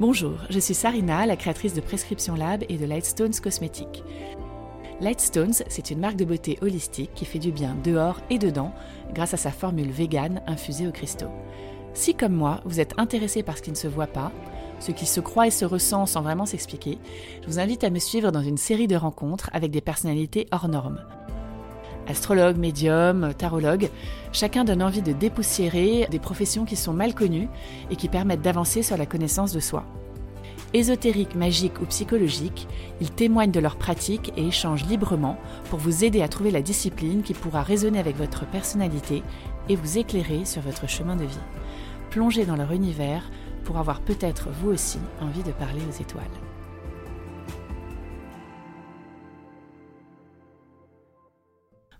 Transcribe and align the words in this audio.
Bonjour, 0.00 0.38
je 0.48 0.58
suis 0.58 0.72
Sarina, 0.72 1.26
la 1.26 1.36
créatrice 1.36 1.74
de 1.74 1.82
Prescription 1.82 2.34
Lab 2.34 2.64
et 2.70 2.78
de 2.78 2.86
Lightstones 2.86 3.34
Cosmétiques. 3.34 4.02
Lightstones, 4.98 5.52
c'est 5.68 5.90
une 5.90 6.00
marque 6.00 6.16
de 6.16 6.24
beauté 6.24 6.56
holistique 6.62 7.10
qui 7.14 7.26
fait 7.26 7.38
du 7.38 7.52
bien 7.52 7.76
dehors 7.84 8.18
et 8.30 8.38
dedans 8.38 8.72
grâce 9.12 9.34
à 9.34 9.36
sa 9.36 9.50
formule 9.50 9.90
vegan 9.90 10.40
infusée 10.46 10.88
aux 10.88 10.90
cristaux. 10.90 11.28
Si 11.92 12.14
comme 12.14 12.32
moi, 12.32 12.62
vous 12.64 12.80
êtes 12.80 12.98
intéressé 12.98 13.42
par 13.42 13.58
ce 13.58 13.62
qui 13.62 13.72
ne 13.72 13.76
se 13.76 13.88
voit 13.88 14.06
pas, 14.06 14.32
ce 14.78 14.90
qui 14.90 15.04
se 15.04 15.20
croit 15.20 15.48
et 15.48 15.50
se 15.50 15.66
ressent 15.66 16.06
sans 16.06 16.22
vraiment 16.22 16.46
s'expliquer, 16.46 16.96
je 17.42 17.46
vous 17.46 17.58
invite 17.58 17.84
à 17.84 17.90
me 17.90 17.98
suivre 17.98 18.32
dans 18.32 18.40
une 18.40 18.56
série 18.56 18.88
de 18.88 18.96
rencontres 18.96 19.50
avec 19.52 19.70
des 19.70 19.82
personnalités 19.82 20.46
hors 20.50 20.68
normes. 20.68 21.04
Astrologues, 22.10 22.56
médiums, 22.56 23.32
tarologues, 23.38 23.88
chacun 24.32 24.64
donne 24.64 24.82
envie 24.82 25.00
de 25.00 25.12
dépoussiérer 25.12 26.08
des 26.10 26.18
professions 26.18 26.64
qui 26.64 26.74
sont 26.74 26.92
mal 26.92 27.14
connues 27.14 27.48
et 27.88 27.94
qui 27.94 28.08
permettent 28.08 28.42
d'avancer 28.42 28.82
sur 28.82 28.96
la 28.96 29.06
connaissance 29.06 29.52
de 29.52 29.60
soi. 29.60 29.84
Ésotériques, 30.74 31.36
magiques 31.36 31.80
ou 31.80 31.86
psychologiques, 31.86 32.66
ils 33.00 33.12
témoignent 33.12 33.52
de 33.52 33.60
leurs 33.60 33.76
pratiques 33.76 34.32
et 34.36 34.48
échangent 34.48 34.86
librement 34.86 35.38
pour 35.68 35.78
vous 35.78 36.04
aider 36.04 36.20
à 36.20 36.28
trouver 36.28 36.50
la 36.50 36.62
discipline 36.62 37.22
qui 37.22 37.32
pourra 37.32 37.62
résonner 37.62 38.00
avec 38.00 38.16
votre 38.16 38.44
personnalité 38.44 39.22
et 39.68 39.76
vous 39.76 39.98
éclairer 39.98 40.44
sur 40.44 40.62
votre 40.62 40.88
chemin 40.88 41.14
de 41.14 41.24
vie. 41.24 41.38
Plongez 42.10 42.44
dans 42.44 42.56
leur 42.56 42.72
univers 42.72 43.22
pour 43.62 43.78
avoir 43.78 44.00
peut-être 44.00 44.48
vous 44.50 44.70
aussi 44.70 44.98
envie 45.20 45.44
de 45.44 45.52
parler 45.52 45.80
aux 45.88 46.02
étoiles. 46.02 46.49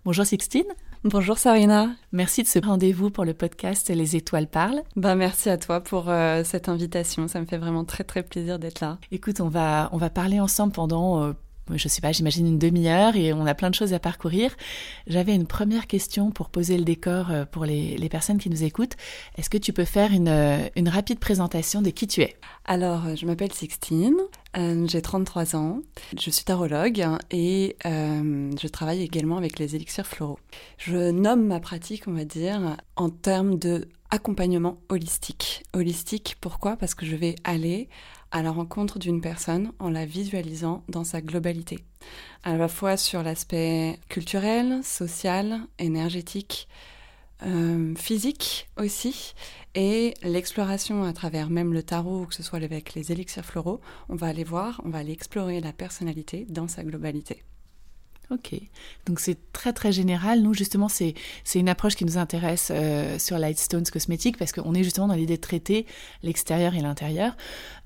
Bonjour 0.03 0.25
Sixtine. 0.25 0.65
Bonjour 1.03 1.37
Sarina. 1.37 1.91
Merci 2.11 2.41
de 2.41 2.47
ce 2.47 2.57
rendez-vous 2.57 3.11
pour 3.11 3.23
le 3.23 3.35
podcast 3.35 3.87
Les 3.89 4.15
étoiles 4.15 4.47
parlent. 4.47 4.81
Ben, 4.95 5.13
merci 5.13 5.47
à 5.47 5.59
toi 5.59 5.79
pour 5.79 6.09
euh, 6.09 6.43
cette 6.43 6.69
invitation. 6.69 7.27
Ça 7.27 7.39
me 7.39 7.45
fait 7.45 7.59
vraiment 7.59 7.85
très 7.85 8.03
très 8.03 8.23
plaisir 8.23 8.57
d'être 8.57 8.79
là. 8.79 8.97
Écoute, 9.11 9.41
on 9.41 9.47
va, 9.47 9.89
on 9.91 9.97
va 9.97 10.09
parler 10.09 10.39
ensemble 10.39 10.73
pendant 10.73 11.23
euh, 11.23 11.33
je 11.69 11.87
sais 11.87 12.01
pas, 12.01 12.11
j'imagine 12.11 12.47
une 12.47 12.59
demi-heure 12.59 13.15
et 13.15 13.33
on 13.33 13.45
a 13.45 13.53
plein 13.53 13.69
de 13.69 13.75
choses 13.75 13.93
à 13.93 13.99
parcourir. 13.99 14.55
J'avais 15.07 15.35
une 15.35 15.47
première 15.47 15.87
question 15.87 16.31
pour 16.31 16.49
poser 16.49 16.77
le 16.77 16.83
décor 16.83 17.31
euh, 17.31 17.45
pour 17.45 17.65
les, 17.65 18.09
personnes 18.09 18.39
qui 18.39 18.49
nous 18.49 18.63
écoutent. 18.63 18.97
Est-ce 19.37 19.49
que 19.49 19.57
tu 19.57 19.71
peux 19.71 19.85
faire 19.85 20.11
une, 20.11 20.27
euh, 20.27 20.67
rapide 20.87 21.19
présentation 21.19 21.81
de 21.81 21.89
qui 21.89 22.07
tu 22.07 22.21
es? 22.21 22.35
Alors, 22.65 23.05
euh, 23.05 23.15
je 23.15 23.25
m'appelle 23.25 23.53
Sixtine, 23.53 24.17
j'ai 24.55 25.01
33 25.01 25.55
ans, 25.55 25.79
je 26.19 26.29
suis 26.29 26.43
tarologue 26.43 27.05
et 27.31 27.77
je 27.85 28.67
travaille 28.67 29.01
également 29.01 29.37
avec 29.37 29.59
les 29.59 29.75
élixirs 29.75 30.05
floraux. 30.05 30.39
Je 30.77 31.11
nomme 31.11 31.45
ma 31.45 31.61
pratique, 31.61 32.03
on 32.07 32.13
va 32.13 32.25
dire, 32.25 32.75
en 32.97 33.09
termes 33.09 33.57
de 33.57 33.87
accompagnement 34.11 34.77
holistique. 34.89 35.63
Holistique, 35.73 36.35
pourquoi? 36.41 36.75
Parce 36.75 36.93
que 36.93 37.05
je 37.05 37.15
vais 37.15 37.35
aller 37.45 37.87
à 38.31 38.41
la 38.41 38.51
rencontre 38.51 38.99
d'une 38.99 39.21
personne 39.21 39.71
en 39.79 39.89
la 39.89 40.05
visualisant 40.05 40.83
dans 40.89 41.03
sa 41.03 41.21
globalité, 41.21 41.79
à 42.43 42.57
la 42.57 42.67
fois 42.67 42.97
sur 42.97 43.23
l'aspect 43.23 43.99
culturel, 44.09 44.83
social, 44.83 45.61
énergétique, 45.79 46.67
euh, 47.43 47.95
physique 47.95 48.69
aussi, 48.77 49.33
et 49.73 50.13
l'exploration 50.23 51.03
à 51.03 51.13
travers 51.13 51.49
même 51.49 51.73
le 51.73 51.83
tarot, 51.83 52.25
que 52.25 52.35
ce 52.35 52.43
soit 52.43 52.63
avec 52.63 52.93
les 52.93 53.11
élixirs 53.11 53.45
floraux, 53.45 53.81
on 54.09 54.15
va 54.15 54.27
aller 54.27 54.43
voir, 54.43 54.81
on 54.85 54.89
va 54.89 54.99
aller 54.99 55.13
explorer 55.13 55.59
la 55.59 55.73
personnalité 55.73 56.45
dans 56.49 56.67
sa 56.67 56.83
globalité. 56.83 57.43
Ok, 58.31 58.55
donc 59.05 59.19
c'est 59.19 59.37
très 59.51 59.73
très 59.73 59.91
général. 59.91 60.41
Nous 60.41 60.53
justement, 60.53 60.87
c'est 60.87 61.15
une 61.53 61.67
approche 61.67 61.95
qui 61.95 62.05
nous 62.05 62.17
intéresse 62.17 62.71
euh, 62.73 63.19
sur 63.19 63.37
Lightstones 63.37 63.83
Cosmétiques 63.83 64.37
parce 64.37 64.53
qu'on 64.53 64.73
est 64.73 64.83
justement 64.83 65.07
dans 65.07 65.15
l'idée 65.15 65.35
de 65.35 65.41
traiter 65.41 65.85
l'extérieur 66.23 66.73
et 66.73 66.79
l'intérieur. 66.79 67.35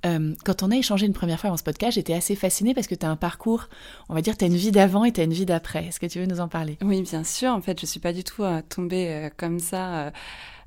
Euh, 0.06 0.36
quand 0.46 0.62
on 0.62 0.70
a 0.70 0.76
échangé 0.76 1.08
une 1.08 1.14
première 1.14 1.40
fois 1.40 1.50
dans 1.50 1.58
ce 1.58 1.64
podcast, 1.64 1.94
j'étais 1.96 2.14
assez 2.14 2.36
fascinée 2.36 2.76
parce 2.76 2.86
que 2.86 2.94
tu 2.94 3.08
as 3.08 3.10
un 3.10 3.16
parcours, 3.16 3.70
on 4.08 4.14
va 4.14 4.22
dire, 4.22 4.38
tu 4.38 4.46
as 4.46 4.48
une 4.48 4.56
vie 4.56 4.72
d'avant 4.72 5.04
et 5.04 5.12
tu 5.12 5.20
as 5.20 5.24
une 5.24 5.34
vie 5.34 5.48
d'après. 5.48 5.88
Est-ce 5.88 6.00
que 6.00 6.06
tu 6.06 6.20
veux 6.20 6.28
nous 6.28 6.40
en 6.40 6.48
parler? 6.48 6.78
Oui, 6.84 7.02
bien 7.02 7.24
sûr. 7.24 7.50
En 7.50 7.62
fait, 7.62 7.82
je 7.82 7.88
suis 7.88 8.00
pas 8.00 8.14
du 8.14 8.24
tout 8.24 8.44
euh, 8.44 8.62
tombée 8.70 9.30
comme 9.38 9.58
ça 9.58 10.12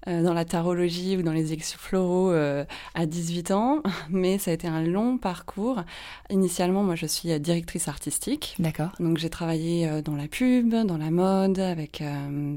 dans 0.09 0.33
la 0.33 0.45
tarologie 0.45 1.17
ou 1.17 1.23
dans 1.23 1.33
les 1.33 1.53
élections 1.53 1.79
floraux 1.79 2.31
euh, 2.31 2.65
à 2.95 3.07
18 3.07 3.51
ans, 3.51 3.83
mais 4.11 4.39
ça 4.39 4.51
a 4.51 4.55
été 4.55 4.67
un 4.67 4.83
long 4.83 5.19
parcours. 5.19 5.83
Initialement, 6.31 6.83
moi, 6.83 6.95
je 6.95 7.07
suis 7.07 7.39
directrice 7.41 7.89
artistique. 7.89 8.57
D'accord. 8.59 8.91
Donc, 9.01 9.19
j'ai 9.19 9.31
travaillé 9.31 9.89
euh, 9.89 10.03
dans 10.03 10.17
la 10.17 10.29
pub, 10.29 10.71
dans 10.71 10.97
la 10.97 11.11
mode, 11.11 11.59
avec 11.59 12.03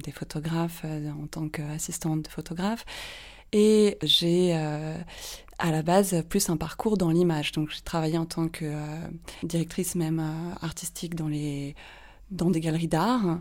des 0.03 0.11
photographes 0.11 0.85
en 0.85 1.27
tant 1.27 1.47
qu'assistante 1.47 2.23
de 2.23 2.27
photographe. 2.27 2.85
Et 3.53 3.97
j'ai 4.01 4.53
à 4.53 5.71
la 5.71 5.81
base 5.81 6.23
plus 6.29 6.49
un 6.49 6.57
parcours 6.57 6.97
dans 6.97 7.09
l'image. 7.09 7.51
Donc 7.51 7.69
j'ai 7.69 7.81
travaillé 7.81 8.17
en 8.17 8.25
tant 8.25 8.47
que 8.47 8.73
directrice 9.43 9.95
même 9.95 10.23
artistique 10.61 11.15
dans 11.15 11.27
les 11.27 11.75
dans 12.31 12.49
des 12.49 12.61
galeries 12.61 12.87
d'art. 12.87 13.39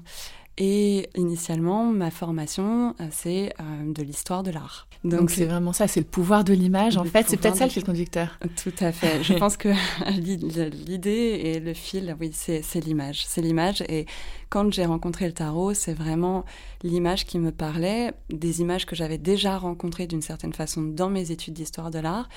Et 0.62 1.09
initialement, 1.16 1.87
ma 1.87 2.10
formation, 2.10 2.94
euh, 3.00 3.06
c'est 3.10 3.54
euh, 3.59 3.93
de 3.94 4.03
l'histoire 4.03 4.43
de 4.43 4.50
l'art. 4.50 4.87
Donc 5.04 5.31
c'est 5.31 5.47
vraiment 5.47 5.72
ça, 5.72 5.88
c'est 5.88 6.00
le 6.00 6.06
pouvoir 6.06 6.44
de 6.44 6.53
l'image. 6.53 6.98
En 6.98 7.04
fait, 7.04 7.25
c'est 7.26 7.38
peut-être 7.38 7.56
ça 7.56 7.65
le 7.65 7.71
fil 7.71 7.82
conducteur. 7.82 8.38
Tout 8.62 8.75
à 8.81 8.93
fait. 8.93 9.25
Je 9.25 9.32
pense 9.38 9.56
que 9.56 9.71
l'idée 10.87 11.41
et 11.43 11.60
le 11.60 11.72
fil, 11.72 12.15
oui, 12.21 12.31
c'est 12.34 12.84
l'image. 12.84 13.25
C'est 13.26 13.41
l'image. 13.41 13.82
Et 13.88 14.04
quand 14.50 14.72
j'ai 14.72 14.84
rencontré 14.84 15.27
le 15.27 15.33
tarot, 15.33 15.75
c'est 15.75 15.94
vraiment 15.94 16.44
l'image 16.83 17.25
qui 17.25 17.38
me 17.38 17.53
parlait, 17.53 18.12
des 18.31 18.61
images 18.61 18.84
que 18.84 18.97
j'avais 18.97 19.16
déjà 19.16 19.56
rencontrées 19.56 20.09
d'une 20.09 20.22
certaine 20.22 20.53
façon 20.53 20.83
dans 20.83 21.09
mes 21.09 21.31
études 21.31 21.55
d'histoire 21.55 21.93
de 21.93 22.00
l'art, 22.00 22.28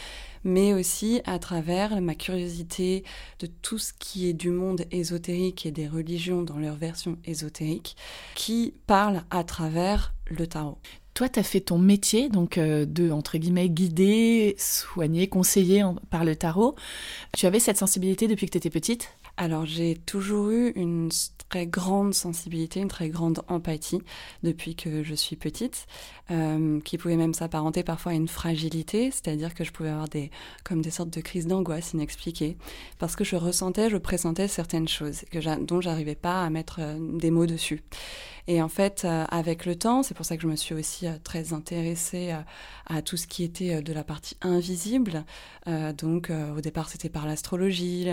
mais 0.44 0.74
aussi 0.76 1.22
à 1.26 1.40
travers 1.40 2.00
ma 2.02 2.14
curiosité 2.14 3.04
de 3.40 3.48
tout 3.48 3.80
ce 3.80 3.94
qui 3.98 4.30
est 4.30 4.34
du 4.34 4.52
monde 4.52 4.86
ésotérique 4.92 5.66
et 5.66 5.72
des 5.72 5.88
religions 5.88 6.44
dans 6.44 6.58
leur 6.58 6.76
version 6.76 7.18
ésotérique, 7.26 7.98
qui 8.36 8.76
parle 8.86 9.24
à 9.32 9.44
travers 9.44 10.14
le 10.28 10.46
tarot. 10.46 10.78
Toi, 11.16 11.30
tu 11.30 11.40
as 11.40 11.44
fait 11.44 11.62
ton 11.62 11.80
métier, 11.80 12.30
donc 12.30 12.58
euh, 12.58 12.86
de, 12.86 13.12
entre 13.12 13.38
guillemets, 13.38 13.70
guider, 13.70 14.56
soigner, 14.58 15.28
conseiller 15.28 15.84
par 16.10 16.26
le 16.26 16.36
tarot. 16.36 16.76
Tu 17.36 17.46
avais 17.46 17.60
cette 17.60 17.78
sensibilité 17.78 18.28
depuis 18.28 18.48
que 18.48 18.52
tu 18.52 18.58
étais 18.58 18.72
petite? 18.72 19.10
Alors 19.38 19.66
j'ai 19.66 19.96
toujours 19.96 20.50
eu 20.50 20.72
une 20.76 21.10
très 21.50 21.68
grande 21.68 22.14
sensibilité, 22.14 22.80
une 22.80 22.88
très 22.88 23.10
grande 23.10 23.42
empathie 23.48 24.02
depuis 24.44 24.76
que 24.76 25.04
je 25.04 25.14
suis 25.14 25.36
petite, 25.36 25.86
euh, 26.32 26.80
qui 26.82 26.98
pouvait 26.98 27.16
même 27.16 27.34
s'apparenter 27.34 27.84
parfois 27.84 28.12
à 28.12 28.16
une 28.16 28.28
fragilité, 28.28 29.12
c'est-à-dire 29.12 29.54
que 29.54 29.64
je 29.64 29.72
pouvais 29.72 29.90
avoir 29.90 30.08
des 30.08 30.32
comme 30.64 30.82
des 30.82 30.92
sortes 30.92 31.12
de 31.12 31.22
crises 31.22 31.48
d'angoisse 31.48 31.94
inexpliquées, 31.94 32.58
parce 33.00 33.16
que 33.16 33.24
je 33.24 33.36
ressentais, 33.36 33.90
je 33.90 33.98
pressentais 33.98 34.48
certaines 34.48 34.88
choses 34.88 35.26
dont 35.62 35.82
j'arrivais 35.82 36.16
pas 36.16 36.44
à 36.44 36.50
mettre 36.50 36.78
euh, 36.80 36.98
des 37.00 37.32
mots 37.32 37.46
dessus. 37.46 37.84
Et 38.48 38.62
en 38.62 38.70
fait, 38.70 39.04
euh, 39.06 39.26
avec 39.30 39.66
le 39.66 39.76
temps, 39.76 40.04
c'est 40.04 40.14
pour 40.14 40.26
ça 40.26 40.36
que 40.36 40.44
je 40.44 40.48
me 40.48 40.56
suis 40.56 40.76
aussi 40.76 41.08
euh, 41.08 41.14
très 41.24 41.54
intéressée 41.54 42.32
à, 42.32 42.46
à, 42.88 43.02
tout 43.02 43.18
ce 43.18 43.28
qui 43.28 43.44
était 43.44 43.82
de 43.82 43.94
la 43.94 44.04
partie 44.04 44.36
invisible. 44.42 45.24
donc 45.98 46.30
au 46.30 46.60
départ, 46.60 46.90
c'était 46.90 47.08
par 47.08 47.26
l'astrologie, 47.26 48.08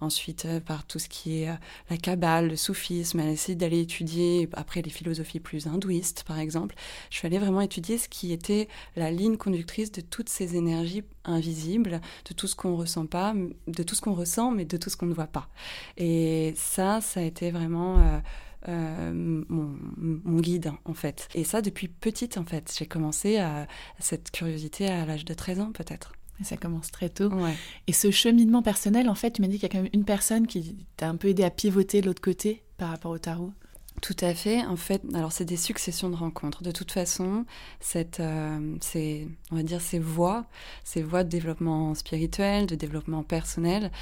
ensuite 0.00 0.46
par 0.64 0.86
tout 0.86 1.00
ce 1.00 1.08
qui 1.08 1.42
est 1.42 1.48
la 1.90 1.96
kabbale, 1.96 2.48
le 2.50 2.56
soufisme, 2.56 3.18
à 3.18 3.28
essayer 3.28 3.56
d'aller 3.56 3.80
étudier 3.80 4.48
après 4.52 4.80
les 4.82 4.90
philosophies 4.90 5.40
plus 5.40 5.66
hindouistes, 5.66 6.22
par 6.24 6.38
exemple. 6.38 6.76
Je 7.10 7.18
suis 7.18 7.26
allée 7.26 7.38
vraiment 7.38 7.60
étudier 7.60 7.98
ce 7.98 8.08
qui 8.08 8.32
était 8.32 8.68
la 8.94 9.10
ligne 9.10 9.36
conductrice 9.36 9.90
de 9.90 10.00
toutes 10.00 10.28
ces 10.28 10.56
énergies 10.56 11.02
invisibles, 11.24 12.00
de 12.28 12.34
tout 12.34 12.46
ce 12.46 12.56
qu'on 12.56 12.76
ressent 12.76 13.06
pas, 13.06 13.34
de 13.66 13.82
tout 13.82 13.94
ce 13.94 14.00
qu'on 14.00 14.14
ressent, 14.14 14.50
mais 14.50 14.64
de 14.64 14.76
tout 14.76 14.90
ce 14.90 14.96
qu'on 14.96 15.06
ne 15.06 15.14
voit 15.14 15.26
pas. 15.26 15.48
Et 15.96 16.54
ça, 16.56 17.00
ça 17.00 17.20
a 17.20 17.22
été 17.22 17.50
vraiment 17.50 17.98
euh, 17.98 18.18
mon, 18.66 20.40
guide 20.40 20.72
en 20.84 20.94
fait. 20.94 21.28
Et 21.34 21.44
ça 21.44 21.62
depuis 21.62 21.88
petite 21.88 22.38
en 22.38 22.44
fait. 22.44 22.74
J'ai 22.76 22.86
commencé 22.86 23.38
à, 23.38 23.66
cette 23.98 24.30
curiosité 24.30 24.88
à 24.88 25.04
l'âge 25.06 25.24
de 25.24 25.34
13 25.34 25.60
ans 25.60 25.72
peut-être. 25.72 26.12
Ça 26.42 26.56
commence 26.56 26.90
très 26.90 27.08
tôt. 27.08 27.30
Et 27.86 27.92
ce 27.92 28.10
cheminement 28.10 28.62
personnel, 28.62 29.08
en 29.08 29.14
fait, 29.14 29.32
tu 29.32 29.42
m'as 29.42 29.48
dit 29.48 29.60
qu'il 29.60 29.62
y 29.62 29.66
a 29.66 29.68
quand 29.68 29.82
même 29.82 29.92
une 29.92 30.04
personne 30.04 30.48
qui 30.48 30.86
t'a 30.96 31.08
un 31.08 31.14
peu 31.14 31.28
aidé 31.28 31.44
à 31.44 31.50
pivoter 31.50 32.00
de 32.00 32.06
l'autre 32.06 32.22
côté 32.22 32.64
par 32.78 32.88
rapport 32.88 33.12
au 33.12 33.18
tarot? 33.18 33.52
Tout 34.02 34.16
à 34.20 34.34
fait. 34.34 34.66
En 34.66 34.74
fait, 34.74 35.00
alors 35.14 35.30
c'est 35.30 35.44
des 35.44 35.56
successions 35.56 36.10
de 36.10 36.16
rencontres. 36.16 36.64
De 36.64 36.72
toute 36.72 36.90
façon, 36.90 37.46
cette, 37.78 38.18
euh, 38.18 38.76
on 39.52 39.56
va 39.56 39.62
dire 39.62 39.80
ces 39.80 40.00
voies, 40.00 40.44
ces 40.82 41.04
voies 41.04 41.22
de 41.22 41.28
développement 41.28 41.94
spirituel, 41.94 42.66
de 42.66 42.74
développement 42.74 43.22
personnel, 43.22 43.92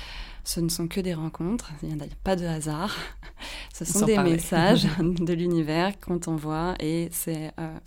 ce 0.43 0.61
ne 0.61 0.71
sont 0.71 0.89
que 0.89 1.03
des 1.03 1.13
rencontres. 1.13 1.71
Il 1.83 1.95
n'y 1.95 2.03
a 2.03 2.07
pas 2.25 2.35
de 2.35 2.47
hasard. 2.47 2.97
Ce 3.75 3.85
sont 3.85 4.05
des 4.05 4.19
messages 4.19 4.87
de 4.99 5.33
l'univers 5.33 5.99
qu'on 6.01 6.19
t'envoie 6.19 6.75
et 6.81 7.09
c'est 7.13 7.53
euh, 7.59 7.79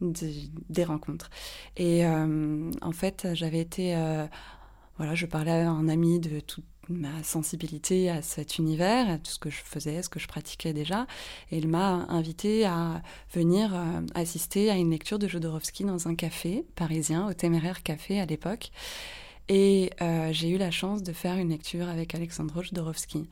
des, 0.00 0.84
rencontres. 0.84 1.30
Et 1.76 2.06
euh, 2.06 2.70
en 2.80 2.92
fait, 2.92 3.28
j'avais 3.32 3.60
été, 3.60 3.94
voilà, 4.96 5.14
je 5.14 5.26
parlais 5.26 5.50
à 5.50 5.70
un 5.70 5.88
ami 5.88 6.20
de 6.20 6.40
tout, 6.40 6.62
ma 6.88 7.22
sensibilité 7.22 8.10
à 8.10 8.22
cet 8.22 8.58
univers, 8.58 9.08
à 9.08 9.18
tout 9.18 9.30
ce 9.30 9.38
que 9.38 9.50
je 9.50 9.62
faisais, 9.64 10.02
ce 10.02 10.08
que 10.08 10.18
je 10.18 10.28
pratiquais 10.28 10.72
déjà. 10.72 11.06
Et 11.50 11.58
il 11.58 11.68
m'a 11.68 12.06
invité 12.08 12.64
à 12.64 13.02
venir 13.32 13.74
euh, 13.74 14.00
assister 14.14 14.70
à 14.70 14.76
une 14.76 14.90
lecture 14.90 15.18
de 15.18 15.28
Jodorowsky 15.28 15.84
dans 15.84 16.08
un 16.08 16.14
café 16.14 16.64
parisien, 16.74 17.28
au 17.28 17.32
Téméraire 17.32 17.82
Café 17.82 18.20
à 18.20 18.26
l'époque. 18.26 18.70
Et 19.54 19.90
euh, 20.00 20.30
j'ai 20.32 20.48
eu 20.48 20.56
la 20.56 20.70
chance 20.70 21.02
de 21.02 21.12
faire 21.12 21.36
une 21.36 21.50
lecture 21.50 21.86
avec 21.86 22.14
Alexandre 22.14 22.62
Jodorowsky. 22.62 23.28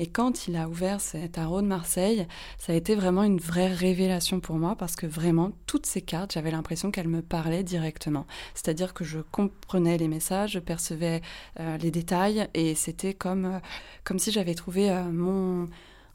Et 0.00 0.08
quand 0.08 0.48
il 0.48 0.56
a 0.56 0.68
ouvert 0.68 1.00
cet 1.00 1.32
tarot 1.32 1.62
de 1.62 1.68
Marseille, 1.68 2.26
ça 2.58 2.72
a 2.72 2.74
été 2.74 2.96
vraiment 2.96 3.22
une 3.22 3.38
vraie 3.38 3.72
révélation 3.72 4.40
pour 4.40 4.56
moi 4.56 4.74
parce 4.74 4.96
que 4.96 5.06
vraiment, 5.06 5.52
toutes 5.66 5.86
ces 5.86 6.02
cartes, 6.02 6.32
j'avais 6.32 6.50
l'impression 6.50 6.90
qu'elles 6.90 7.06
me 7.06 7.22
parlaient 7.22 7.62
directement. 7.62 8.26
C'est-à-dire 8.54 8.94
que 8.94 9.04
je 9.04 9.20
comprenais 9.20 9.96
les 9.96 10.08
messages, 10.08 10.54
je 10.54 10.58
percevais 10.58 11.22
euh, 11.60 11.78
les 11.78 11.92
détails 11.92 12.48
et 12.52 12.74
c'était 12.74 13.14
comme, 13.14 13.44
euh, 13.44 13.58
comme 14.02 14.18
si 14.18 14.32
j'avais 14.32 14.56
trouvé 14.56 14.90
mon 15.12 15.68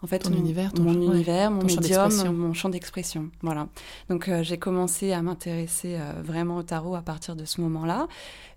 en 0.06 0.08
fait, 0.08 0.30
mon, 0.30 0.38
univers, 0.38 0.72
mon 0.80 0.94
univers, 0.94 1.50
mon 1.50 1.64
médium, 1.64 2.12
mon 2.32 2.54
champ 2.54 2.70
d'expression. 2.70 3.32
Voilà. 3.42 3.70
Donc 4.08 4.30
euh, 4.30 4.44
j'ai 4.44 4.60
commencé 4.60 5.14
à 5.14 5.24
m'intéresser 5.24 5.96
euh, 5.96 6.22
vraiment 6.24 6.58
au 6.58 6.64
tarot 6.64 6.94
à 6.94 7.02
partir 7.02 7.36
de 7.36 7.44
ce 7.44 7.60
moment-là, 7.62 8.08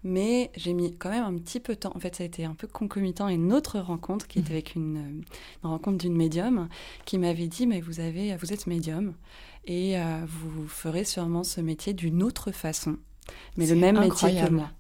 mais 0.05 0.51
j'ai 0.59 0.75
mis 0.75 0.95
quand 0.95 1.09
même 1.09 1.25
un 1.25 1.33
petit 1.39 1.59
peu 1.59 1.73
de 1.73 1.79
temps. 1.79 1.93
En 1.95 2.01
fait, 2.01 2.15
ça 2.17 2.23
a 2.23 2.27
été 2.27 2.45
un 2.45 2.53
peu 2.53 2.67
concomitant 2.67 3.25
à 3.25 3.33
une 3.33 3.55
autre 3.55 3.79
rencontre 3.79 4.27
qui 4.27 4.41
était 4.41 4.51
mhm. 4.51 4.57
avec 4.57 4.75
une, 4.75 4.97
euh, 4.99 5.23
une 5.65 5.71
rencontre 5.71 5.97
d'une 5.97 6.17
médium 6.17 6.69
qui 7.07 7.17
m'avait 7.17 7.47
dit 7.47 7.67
mais 7.67 7.81
vous 7.81 8.01
avez, 8.01 8.37
vous 8.37 8.53
êtes 8.53 8.67
médium 8.67 9.15
et 9.65 9.97
vous 10.27 10.67
ferez 10.67 11.05
sûrement 11.05 11.45
ce 11.45 11.61
métier 11.61 11.93
d'une 11.93 12.23
autre 12.23 12.53
façon, 12.53 12.97
mais 13.57 13.67
le 13.67 13.75
même 13.75 14.01
métier 14.01 14.35
que 14.35 14.51
moi. 14.51 14.71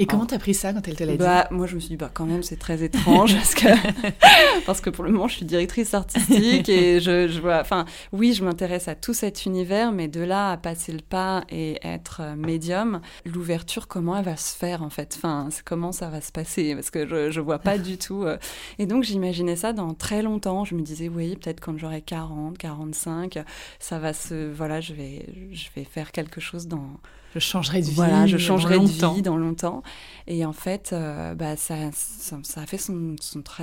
Et 0.00 0.06
comment 0.06 0.26
t'as 0.26 0.38
pris 0.38 0.54
ça 0.54 0.72
quand 0.72 0.86
elle 0.86 0.94
te 0.94 1.02
l'a 1.02 1.16
bah, 1.16 1.48
Moi, 1.50 1.66
je 1.66 1.74
me 1.74 1.80
suis 1.80 1.90
dit, 1.90 1.96
bah, 1.96 2.10
quand 2.12 2.24
même, 2.24 2.42
c'est 2.42 2.56
très 2.56 2.82
étrange 2.84 3.34
parce 3.34 3.54
que, 3.54 3.68
parce 4.66 4.80
que 4.80 4.90
pour 4.90 5.04
le 5.04 5.10
moment, 5.10 5.26
je 5.26 5.36
suis 5.36 5.46
directrice 5.46 5.92
artistique 5.92 6.68
et 6.68 7.00
je, 7.00 7.26
je 7.28 7.40
vois. 7.40 7.60
Enfin, 7.60 7.84
oui, 8.12 8.32
je 8.32 8.44
m'intéresse 8.44 8.86
à 8.86 8.94
tout 8.94 9.14
cet 9.14 9.44
univers, 9.44 9.90
mais 9.90 10.06
de 10.06 10.20
là 10.20 10.52
à 10.52 10.56
passer 10.56 10.92
le 10.92 11.00
pas 11.00 11.42
et 11.50 11.78
être 11.82 12.20
euh, 12.22 12.36
médium, 12.36 13.00
l'ouverture, 13.24 13.88
comment 13.88 14.16
elle 14.16 14.24
va 14.24 14.36
se 14.36 14.56
faire 14.56 14.82
en 14.82 14.90
fait? 14.90 15.14
Enfin, 15.16 15.48
comment 15.64 15.90
ça 15.90 16.08
va 16.08 16.20
se 16.20 16.30
passer? 16.30 16.74
Parce 16.74 16.90
que 16.90 17.06
je, 17.06 17.30
je 17.30 17.40
vois 17.40 17.58
pas 17.58 17.78
du 17.78 17.98
tout. 17.98 18.22
Euh. 18.22 18.38
Et 18.78 18.86
donc, 18.86 19.02
j'imaginais 19.02 19.56
ça 19.56 19.72
dans 19.72 19.94
très 19.94 20.22
longtemps. 20.22 20.64
Je 20.64 20.74
me 20.74 20.82
disais, 20.82 21.08
oui, 21.08 21.36
peut-être 21.36 21.60
quand 21.60 21.76
j'aurai 21.76 22.02
40, 22.02 22.56
45, 22.56 23.40
ça 23.80 23.98
va 23.98 24.12
se. 24.12 24.50
Voilà, 24.52 24.80
je 24.80 24.94
vais, 24.94 25.26
je 25.50 25.68
vais 25.74 25.84
faire 25.84 26.12
quelque 26.12 26.40
chose 26.40 26.68
dans 26.68 26.88
je 27.34 27.40
changerai 27.40 27.80
de 27.80 27.86
vie. 27.86 27.94
Voilà, 27.94 28.26
je 28.26 28.38
changerai 28.38 28.78
de 28.78 29.14
vie 29.14 29.22
dans 29.22 29.36
longtemps. 29.36 29.82
Et 30.26 30.44
en 30.44 30.52
fait, 30.52 30.90
euh, 30.92 31.34
bah, 31.34 31.56
ça, 31.56 31.90
ça, 31.92 32.60
a 32.60 32.66
fait 32.66 32.78
son, 32.78 33.16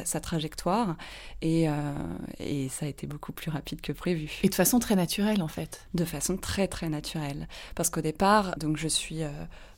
sa 0.03 0.19
trajectoire 0.19 0.95
et, 1.41 1.69
euh, 1.69 1.73
et, 2.39 2.69
ça 2.69 2.85
a 2.85 2.89
été 2.89 3.05
beaucoup 3.07 3.31
plus 3.31 3.51
rapide 3.51 3.81
que 3.81 3.91
prévu. 3.91 4.39
Et 4.43 4.49
de 4.49 4.55
façon 4.55 4.79
très 4.79 4.95
naturelle, 4.95 5.41
en 5.43 5.47
fait. 5.47 5.87
De 5.93 6.05
façon 6.05 6.37
très, 6.37 6.67
très 6.67 6.89
naturelle. 6.89 7.47
Parce 7.75 7.89
qu'au 7.89 8.01
départ, 8.01 8.57
donc 8.57 8.77
je 8.77 8.87
suis 8.87 9.23
euh, 9.23 9.29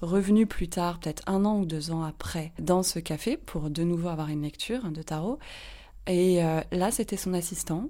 revenue 0.01 0.45
plus 0.45 0.69
tard, 0.69 1.00
peut-être 1.00 1.24
un 1.28 1.45
an 1.45 1.60
ou 1.60 1.66
deux 1.66 1.92
ans 1.92 2.04
après, 2.04 2.54
dans 2.60 2.84
ce 2.84 3.00
café 3.00 3.38
pour 3.38 3.69
de 3.69 3.84
nouveau 3.84 4.07
avoir 4.10 4.30
une 4.30 4.44
lecture 4.44 4.89
de 4.89 5.01
tarot. 5.01 5.39
Et 6.10 6.39
là, 6.72 6.89
c'était 6.89 7.18
son 7.18 7.34
assistant 7.34 7.89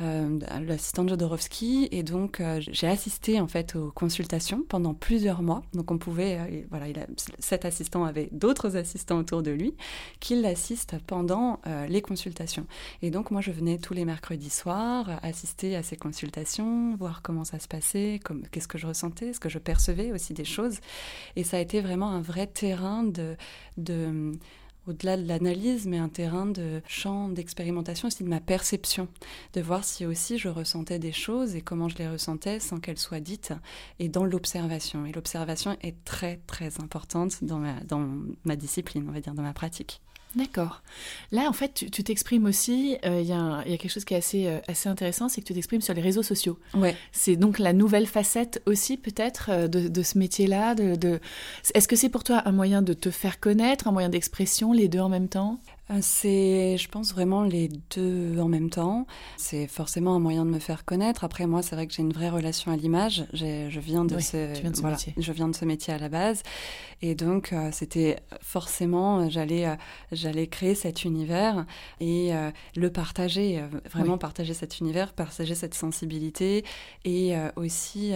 euh, 0.00 0.38
l'assistant 0.66 1.04
de 1.04 1.10
Jodorowsky 1.10 1.88
et 1.90 2.02
donc 2.02 2.40
euh, 2.40 2.60
j'ai 2.60 2.86
assisté 2.86 3.40
en 3.40 3.46
fait 3.46 3.76
aux 3.76 3.90
consultations 3.90 4.62
pendant 4.68 4.94
plusieurs 4.94 5.42
mois. 5.42 5.62
Donc 5.72 5.90
on 5.90 5.98
pouvait, 5.98 6.38
euh, 6.38 6.62
voilà, 6.70 6.86
cet 7.38 7.64
assistant 7.64 8.04
avait 8.04 8.28
d'autres 8.32 8.76
assistants 8.76 9.18
autour 9.18 9.42
de 9.42 9.50
lui 9.50 9.74
qui 10.20 10.40
l'assistent 10.40 10.96
pendant 11.06 11.60
euh, 11.66 11.86
les 11.86 12.02
consultations. 12.02 12.66
Et 13.02 13.10
donc 13.10 13.30
moi 13.30 13.40
je 13.40 13.50
venais 13.50 13.78
tous 13.78 13.94
les 13.94 14.04
mercredis 14.04 14.50
soirs 14.50 15.18
assister 15.22 15.76
à 15.76 15.82
ces 15.82 15.96
consultations, 15.96 16.94
voir 16.96 17.22
comment 17.22 17.44
ça 17.44 17.58
se 17.58 17.68
passait, 17.68 18.20
qu'est-ce 18.50 18.68
que 18.68 18.78
je 18.78 18.86
ressentais, 18.86 19.32
ce 19.32 19.40
que 19.40 19.48
je 19.48 19.58
percevais 19.58 20.12
aussi 20.12 20.34
des 20.34 20.44
choses. 20.44 20.78
Et 21.36 21.44
ça 21.44 21.56
a 21.56 21.60
été 21.60 21.80
vraiment 21.80 22.10
un 22.10 22.20
vrai 22.20 22.46
terrain 22.46 23.02
de, 23.02 23.36
de 23.76 24.32
au-delà 24.86 25.16
de 25.16 25.26
l'analyse, 25.26 25.86
mais 25.86 25.98
un 25.98 26.08
terrain 26.08 26.46
de 26.46 26.80
champ 26.86 27.28
d'expérimentation 27.28 28.08
aussi 28.08 28.24
de 28.24 28.28
ma 28.28 28.40
perception, 28.40 29.08
de 29.54 29.60
voir 29.60 29.84
si 29.84 30.06
aussi 30.06 30.38
je 30.38 30.48
ressentais 30.48 30.98
des 30.98 31.12
choses 31.12 31.56
et 31.56 31.60
comment 31.60 31.88
je 31.88 31.98
les 31.98 32.08
ressentais 32.08 32.60
sans 32.60 32.78
qu'elles 32.80 32.98
soient 32.98 33.20
dites, 33.20 33.52
et 33.98 34.08
dans 34.08 34.24
l'observation. 34.24 35.06
Et 35.06 35.12
l'observation 35.12 35.76
est 35.82 36.04
très 36.04 36.40
très 36.46 36.80
importante 36.80 37.42
dans 37.42 37.58
ma, 37.58 37.80
dans 37.80 38.08
ma 38.44 38.56
discipline, 38.56 39.06
on 39.08 39.12
va 39.12 39.20
dire, 39.20 39.34
dans 39.34 39.42
ma 39.42 39.54
pratique. 39.54 40.00
D'accord. 40.36 40.82
Là, 41.32 41.48
en 41.48 41.52
fait, 41.54 41.86
tu 41.90 42.04
t'exprimes 42.04 42.44
aussi, 42.44 42.98
euh, 43.06 43.20
il 43.22 43.26
y, 43.26 43.32
a 43.32 43.62
quelque 43.64 43.88
chose 43.88 44.04
qui 44.04 44.12
est 44.12 44.18
assez, 44.18 44.46
euh, 44.46 44.58
assez 44.68 44.88
intéressant, 44.88 45.30
c'est 45.30 45.40
que 45.40 45.46
tu 45.46 45.54
t'exprimes 45.54 45.80
sur 45.80 45.94
les 45.94 46.02
réseaux 46.02 46.22
sociaux. 46.22 46.58
Ouais. 46.74 46.94
C'est 47.10 47.36
donc 47.36 47.58
la 47.58 47.72
nouvelle 47.72 48.06
facette 48.06 48.62
aussi, 48.66 48.98
peut-être, 48.98 49.48
euh, 49.50 49.66
de, 49.66 50.02
ce 50.02 50.18
métier-là. 50.18 50.74
De, 50.74 51.20
Est-ce 51.74 51.88
que 51.88 51.96
c'est 51.96 52.10
pour 52.10 52.22
toi 52.22 52.42
un 52.44 52.52
moyen 52.52 52.82
de 52.82 52.92
te 52.92 53.10
faire 53.10 53.40
connaître, 53.40 53.88
un 53.88 53.92
moyen 53.92 54.10
d'expression, 54.10 54.72
les 54.72 54.88
deux 54.88 55.00
en 55.00 55.08
même 55.08 55.28
temps? 55.28 55.58
C'est, 56.00 56.76
je 56.76 56.88
pense, 56.88 57.12
vraiment 57.12 57.44
les 57.44 57.68
deux 57.94 58.38
en 58.40 58.48
même 58.48 58.70
temps. 58.70 59.06
C'est 59.36 59.68
forcément 59.68 60.16
un 60.16 60.18
moyen 60.18 60.44
de 60.44 60.50
me 60.50 60.58
faire 60.58 60.84
connaître. 60.84 61.22
Après, 61.22 61.46
moi, 61.46 61.62
c'est 61.62 61.76
vrai 61.76 61.86
que 61.86 61.94
j'ai 61.94 62.02
une 62.02 62.12
vraie 62.12 62.28
relation 62.28 62.72
à 62.72 62.76
l'image. 62.76 63.24
Je 63.32 63.78
viens 63.78 64.04
de, 64.04 64.18
ce, 64.18 64.36
métier. 64.86 65.14
Je 65.16 65.32
viens 65.32 65.48
de 65.48 65.54
ce 65.54 65.64
métier 65.64 65.94
à 65.94 65.98
la 65.98 66.08
base. 66.08 66.42
Et 67.02 67.14
donc, 67.14 67.52
euh, 67.52 67.70
c'était 67.72 68.16
forcément, 68.40 69.28
j'allais, 69.30 69.66
euh, 69.66 69.76
j'allais 70.10 70.48
créer 70.48 70.74
cet 70.74 71.04
univers 71.04 71.66
et 72.00 72.32
le 72.74 72.90
partager, 72.90 73.62
vraiment 73.90 74.18
partager 74.18 74.54
cet 74.54 74.80
univers, 74.80 75.12
partager 75.12 75.54
cette 75.54 75.74
sensibilité 75.74 76.64
et 77.04 77.34
aussi 77.56 78.12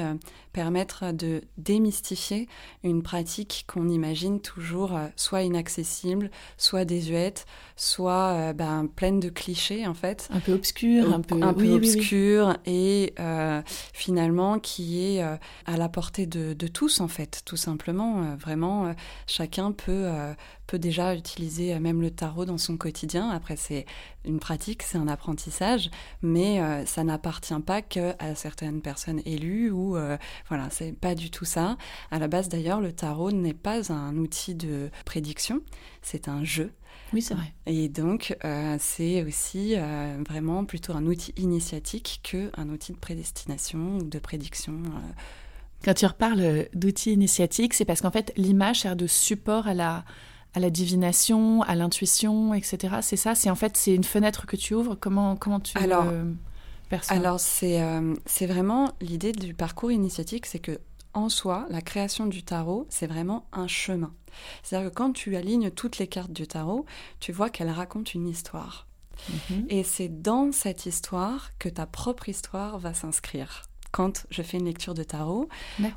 permettre 0.53 1.13
de 1.13 1.43
démystifier 1.59 2.49
une 2.83 3.03
pratique 3.03 3.65
qu'on 3.69 3.89
imagine 3.89 4.41
toujours 4.41 4.99
soit 5.17 5.43
inaccessible, 5.43 6.31
soit 6.57 6.85
désuète, 6.85 7.47
soit 7.81 8.33
euh, 8.33 8.53
ben, 8.53 8.87
pleine 8.95 9.21
de 9.21 9.31
clichés 9.31 9.87
en 9.87 9.95
fait. 9.95 10.29
Un 10.33 10.41
peu 10.41 10.53
obscur, 10.53 11.15
un 11.15 11.21
peu, 11.21 11.43
un 11.43 11.55
peu 11.55 11.71
obscur 11.73 12.57
et 12.67 13.15
euh, 13.19 13.63
finalement 13.95 14.59
qui 14.59 15.03
est 15.03 15.23
euh, 15.23 15.37
à 15.65 15.77
la 15.79 15.89
portée 15.89 16.27
de, 16.27 16.53
de, 16.53 16.67
tous 16.67 17.01
en 17.01 17.09
fait, 17.09 17.43
tout 17.47 17.57
simplement. 17.57 18.37
vraiment, 18.37 18.95
chacun 19.27 19.73
peut, 19.73 20.09
peut 20.67 20.79
déjà 20.79 21.15
utiliser 21.15 21.79
même 21.79 22.03
le 22.03 22.11
tarot 22.11 22.45
dans 22.45 22.59
son 22.59 22.77
quotidien. 22.77 23.31
Après, 23.31 23.57
c'est 23.57 23.87
une 24.25 24.39
pratique, 24.39 24.83
c'est 24.83 24.99
un 24.99 25.09
apprentissage, 25.09 25.91
mais 26.23 26.61
ça 26.87 27.03
n'appartient 27.03 27.59
pas 27.65 27.83
que 27.83 28.13
à 28.19 28.35
certaines 28.35 28.83
personnes 28.83 29.23
élues 29.25 29.71
ou 29.71 29.97
voilà, 30.49 30.69
c'est 30.71 30.93
pas 30.93 31.15
du 31.15 31.31
tout 31.31 31.45
ça. 31.45 31.77
À 32.11 32.19
la 32.19 32.29
base 32.29 32.49
d'ailleurs, 32.49 32.81
le 32.81 32.93
tarot 32.93 33.33
n'est 33.33 33.55
pas 33.55 33.93
un 33.93 34.17
outil 34.17 34.55
de 34.55 34.91
prédiction, 35.05 35.61
c'est 36.03 36.29
un 36.29 36.45
jeu. 36.45 36.73
Oui, 37.13 37.23
c'est 37.23 37.35
vrai. 37.35 37.53
Et 37.67 37.89
donc, 37.89 38.37
euh, 38.45 38.77
c'est 38.79 39.25
aussi 39.25 39.75
euh, 39.77 40.17
vraiment 40.29 40.65
plutôt 40.65 40.93
un 40.93 41.07
outil 41.07 41.33
initiatique 41.37 42.21
qu'un 42.23 42.69
outil 42.69 42.93
de 42.93 42.99
prédestination 42.99 43.99
ou 43.99 44.03
de 44.03 44.19
prédiction. 44.19 44.75
Euh. 44.75 45.13
Quand 45.85 45.95
tu 45.95 46.07
reparles 46.07 46.67
d'outils 46.75 47.13
initiatiques, 47.13 47.75
c'est 47.75 47.85
parce 47.85 48.01
qu'en 48.01 48.11
fait, 48.11 48.33
l'image 48.37 48.81
sert 48.81 48.97
de 48.97 49.07
support 49.07 49.67
à 49.67 49.75
la, 49.75 50.05
à 50.55 50.61
la 50.61 50.71
divination, 50.71 51.63
à 51.63 51.75
l'intuition, 51.75 52.55
etc. 52.55 52.97
C'est 53.01 53.17
ça 53.17 53.35
C'est 53.35 53.51
en 53.51 53.57
fait, 53.57 53.77
c'est 53.77 53.95
une 53.95 54.05
fenêtre 54.05 54.47
que 54.47 54.57
tu 54.57 54.75
ouvres 54.75 54.95
Comment, 54.95 55.37
comment 55.37 55.59
tu 55.59 55.77
alors, 55.79 56.05
perçois? 56.91 57.17
Alors, 57.17 57.41
c'est 57.41 57.83
c'est 58.27 58.47
vraiment 58.47 58.93
l'idée 59.01 59.33
du 59.33 59.55
parcours 59.55 59.91
initiatique, 59.91 60.45
c'est 60.47 60.59
que 60.59 60.79
en 61.15 61.29
soi, 61.29 61.67
la 61.71 61.81
création 61.81 62.27
du 62.27 62.43
tarot, 62.43 62.87
c'est 62.89 63.07
vraiment 63.07 63.47
un 63.53 63.67
chemin. 63.67 64.15
C'est-à-dire 64.63 64.91
que 64.91 64.95
quand 64.95 65.13
tu 65.13 65.37
alignes 65.37 65.71
toutes 65.71 65.99
les 65.99 66.07
cartes 66.07 66.33
du 66.33 66.47
tarot, 66.47 66.87
tu 67.19 67.33
vois 67.33 67.51
qu'elles 67.51 67.71
racontent 67.71 68.13
une 68.15 68.29
histoire. 68.29 68.87
Mhm. 69.29 69.67
Et 69.69 69.83
c'est 69.83 70.09
dans 70.09 70.53
cette 70.53 70.87
histoire 70.87 71.51
que 71.59 71.69
ta 71.69 71.87
propre 71.87 72.29
histoire 72.29 72.79
va 72.79 72.95
s'inscrire 72.95 73.70
quand 73.93 74.27
je 74.31 74.43
fais 74.43 74.59
une 74.59 74.67
lecture 74.67 74.95
de 74.95 75.03
tarot, 75.03 75.49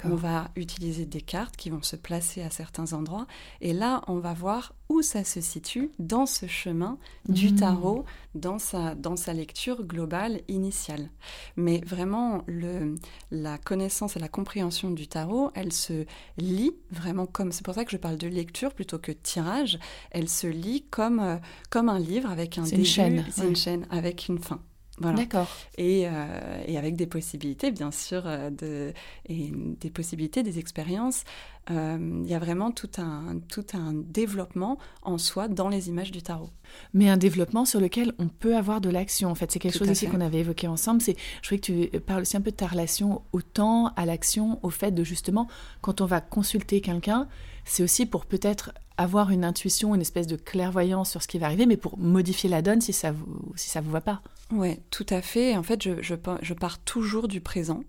on 0.03 0.15
va 0.15 0.49
utiliser 0.55 1.05
des 1.05 1.21
cartes 1.21 1.55
qui 1.55 1.69
vont 1.69 1.83
se 1.83 1.95
placer 1.95 2.41
à 2.41 2.49
certains 2.49 2.93
endroits. 2.93 3.27
Et 3.61 3.73
là, 3.73 4.01
on 4.07 4.17
va 4.19 4.33
voir 4.33 4.73
où 4.89 5.01
ça 5.01 5.23
se 5.23 5.41
situe 5.41 5.91
dans 5.99 6.25
ce 6.25 6.45
chemin 6.47 6.97
du 7.27 7.51
mmh. 7.51 7.55
tarot, 7.55 8.05
dans 8.35 8.59
sa, 8.59 8.95
dans 8.95 9.15
sa 9.15 9.33
lecture 9.33 9.83
globale 9.85 10.41
initiale. 10.47 11.09
Mais 11.55 11.81
vraiment, 11.85 12.43
le, 12.47 12.95
la 13.31 13.57
connaissance 13.57 14.15
et 14.15 14.19
la 14.19 14.27
compréhension 14.27 14.91
du 14.91 15.07
tarot, 15.07 15.51
elle 15.55 15.73
se 15.73 16.05
lit 16.37 16.71
vraiment 16.91 17.25
comme... 17.25 17.51
C'est 17.51 17.65
pour 17.65 17.75
ça 17.75 17.85
que 17.85 17.91
je 17.91 17.97
parle 17.97 18.17
de 18.17 18.27
lecture 18.27 18.73
plutôt 18.73 18.99
que 18.99 19.11
de 19.11 19.17
tirage. 19.21 19.79
Elle 20.11 20.29
se 20.29 20.47
lit 20.47 20.85
comme, 20.89 21.19
euh, 21.19 21.37
comme 21.69 21.89
un 21.89 21.99
livre 21.99 22.29
avec 22.29 22.57
un 22.57 22.63
début. 22.63 22.85
chaîne. 22.85 23.25
C'est 23.31 23.47
une 23.47 23.55
chaîne 23.55 23.87
avec 23.89 24.27
une 24.27 24.39
fin. 24.39 24.59
D'accord. 24.99 25.49
Et, 25.77 26.07
euh, 26.07 26.63
et, 26.67 26.77
avec 26.77 26.95
des 26.95 27.07
possibilités, 27.07 27.71
bien 27.71 27.91
sûr, 27.91 28.23
euh, 28.25 28.49
de, 28.49 28.93
et 29.27 29.51
des 29.53 29.89
possibilités, 29.89 30.43
des 30.43 30.59
expériences. 30.59 31.23
Euh, 31.71 32.21
il 32.25 32.29
y 32.29 32.33
a 32.33 32.39
vraiment 32.39 32.71
tout 32.71 32.89
un, 32.97 33.39
tout 33.47 33.65
un 33.73 33.93
développement 33.93 34.77
en 35.01 35.17
soi 35.17 35.47
dans 35.47 35.69
les 35.69 35.87
images 35.87 36.11
du 36.11 36.21
tarot. 36.21 36.49
Mais 36.93 37.09
un 37.09 37.15
développement 37.15 37.63
sur 37.63 37.79
lequel 37.79 38.13
on 38.19 38.27
peut 38.27 38.57
avoir 38.57 38.81
de 38.81 38.89
l'action. 38.89 39.29
En 39.29 39.35
fait, 39.35 39.51
c'est 39.51 39.59
quelque 39.59 39.77
chose 39.77 39.89
aussi 39.89 40.07
qu'on 40.07 40.21
avait 40.21 40.39
évoqué 40.39 40.67
ensemble. 40.67 41.01
C'est, 41.01 41.15
je 41.41 41.49
voulais 41.49 41.59
que 41.59 41.91
tu 41.91 41.99
parles 42.01 42.23
aussi 42.23 42.35
un 42.35 42.41
peu 42.41 42.51
de 42.51 42.55
ta 42.55 42.67
relation 42.67 43.21
au 43.31 43.41
temps, 43.41 43.93
à 43.95 44.05
l'action, 44.05 44.59
au 44.61 44.69
fait 44.69 44.91
de 44.91 45.03
justement, 45.03 45.47
quand 45.81 46.01
on 46.01 46.05
va 46.05 46.19
consulter 46.19 46.81
quelqu'un, 46.81 47.27
c'est 47.65 47.83
aussi 47.83 48.05
pour 48.05 48.25
peut-être 48.25 48.73
avoir 48.97 49.31
une 49.31 49.43
intuition, 49.43 49.95
une 49.95 50.01
espèce 50.01 50.27
de 50.27 50.35
clairvoyance 50.35 51.11
sur 51.11 51.23
ce 51.23 51.27
qui 51.27 51.39
va 51.39 51.47
arriver, 51.47 51.65
mais 51.65 51.77
pour 51.77 51.97
modifier 51.97 52.49
la 52.49 52.61
donne 52.61 52.81
si 52.81 52.93
ça 52.93 53.11
vous, 53.11 53.53
si 53.55 53.69
ça 53.69 53.81
vous 53.81 53.89
va 53.89 54.01
pas. 54.01 54.21
Oui, 54.51 54.79
tout 54.91 55.05
à 55.09 55.21
fait. 55.21 55.57
En 55.57 55.63
fait, 55.63 55.81
je, 55.81 56.01
je, 56.01 56.53
pars 56.53 56.79
toujours 56.79 57.27
du 57.27 57.41
présent. 57.41 57.83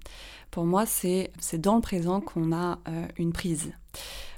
Pour 0.55 0.67
moi, 0.67 0.87
c'est 0.87 1.33
dans 1.55 1.75
le 1.75 1.81
présent 1.81 2.21
qu'on 2.21 2.53
a 2.53 2.79
euh, 2.87 3.09
une 3.17 3.33
prise. 3.33 3.73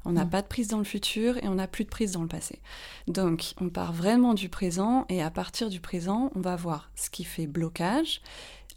On 0.06 0.12
n'a 0.12 0.25
mm. 0.25 0.30
pas 0.30 0.40
de 0.40 0.46
prise 0.46 0.68
dans 0.68 0.78
le 0.78 0.85
futur 0.85 1.37
et 1.44 1.46
on 1.46 1.56
n'a 1.56 1.68
plus 1.68 1.85
de 1.85 1.90
prise 1.90 2.12
dans 2.12 2.23
le 2.23 2.26
passé. 2.26 2.62
Donc, 3.06 3.52
on 3.61 3.68
part 3.68 3.92
vraiment 3.92 4.32
du 4.32 4.49
présent 4.49 5.04
et 5.11 5.23
à 5.23 5.30
partir 5.30 5.68
du 5.68 5.78
présent, 5.78 6.30
on 6.35 6.40
va 6.40 6.56
voir 6.56 6.90
ce 6.94 7.11
qui 7.11 7.23
fait 7.23 7.46
blocage, 7.46 8.23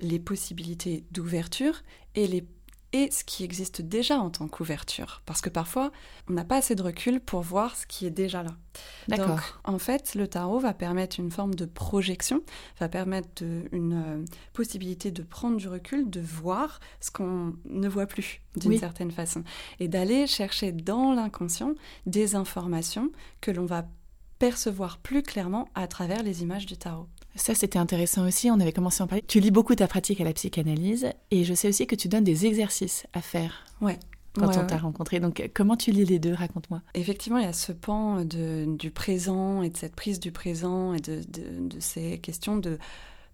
les 0.01 0.19
possibilités 0.19 1.05
d'ouverture 1.11 1.81
et 2.13 2.27
les 2.27 2.45
et 2.91 3.11
ce 3.11 3.23
qui 3.23 3.43
existe 3.43 3.81
déjà 3.81 4.19
en 4.19 4.29
tant 4.29 4.47
qu'ouverture. 4.47 5.21
Parce 5.25 5.41
que 5.41 5.49
parfois, 5.49 5.91
on 6.29 6.33
n'a 6.33 6.43
pas 6.43 6.57
assez 6.57 6.75
de 6.75 6.81
recul 6.81 7.19
pour 7.19 7.41
voir 7.41 7.75
ce 7.75 7.85
qui 7.85 8.05
est 8.05 8.11
déjà 8.11 8.43
là. 8.43 8.55
Donc, 9.07 9.39
en 9.63 9.79
fait, 9.79 10.15
le 10.15 10.27
tarot 10.27 10.59
va 10.59 10.73
permettre 10.73 11.19
une 11.19 11.31
forme 11.31 11.53
de 11.53 11.65
projection, 11.65 12.41
va 12.79 12.89
permettre 12.89 13.43
une 13.71 13.93
euh, 13.93 14.25
possibilité 14.53 15.11
de 15.11 15.23
prendre 15.23 15.57
du 15.57 15.67
recul, 15.67 16.09
de 16.09 16.21
voir 16.21 16.79
ce 16.99 17.11
qu'on 17.11 17.53
ne 17.65 17.87
voit 17.87 18.07
plus 18.07 18.41
d'une 18.55 18.77
certaine 18.77 19.11
façon. 19.11 19.43
Et 19.79 19.87
d'aller 19.87 20.27
chercher 20.27 20.71
dans 20.71 21.13
l'inconscient 21.13 21.73
des 22.05 22.35
informations 22.35 23.11
que 23.41 23.51
l'on 23.51 23.65
va 23.65 23.85
percevoir 24.39 24.97
plus 24.97 25.21
clairement 25.21 25.67
à 25.75 25.87
travers 25.87 26.23
les 26.23 26.41
images 26.41 26.65
du 26.65 26.77
tarot. 26.77 27.07
Ça, 27.39 27.55
c'était 27.55 27.79
intéressant 27.79 28.27
aussi. 28.27 28.51
On 28.51 28.59
avait 28.59 28.73
commencé 28.73 29.01
à 29.01 29.05
en 29.05 29.07
parler. 29.07 29.23
Tu 29.27 29.39
lis 29.39 29.51
beaucoup 29.51 29.73
ta 29.73 29.87
pratique 29.87 30.19
à 30.19 30.25
la 30.25 30.33
psychanalyse 30.33 31.09
et 31.31 31.45
je 31.45 31.53
sais 31.53 31.69
aussi 31.69 31.87
que 31.87 31.95
tu 31.95 32.09
donnes 32.09 32.25
des 32.25 32.45
exercices 32.45 33.07
à 33.13 33.21
faire. 33.21 33.63
Ouais. 33.81 33.97
Quand 34.35 34.57
on 34.57 34.65
t'a 34.65 34.77
rencontré. 34.77 35.19
Donc, 35.19 35.49
comment 35.53 35.75
tu 35.75 35.91
lis 35.91 36.05
les 36.05 36.19
deux? 36.19 36.33
Raconte-moi. 36.33 36.81
Effectivement, 36.93 37.39
il 37.39 37.45
y 37.45 37.47
a 37.47 37.53
ce 37.53 37.71
pan 37.71 38.23
du 38.23 38.91
présent 38.91 39.63
et 39.63 39.69
de 39.69 39.77
cette 39.77 39.95
prise 39.95 40.19
du 40.19 40.31
présent 40.31 40.93
et 40.93 40.99
de, 40.99 41.21
ces 41.79 42.19
questions 42.19 42.57
de 42.57 42.77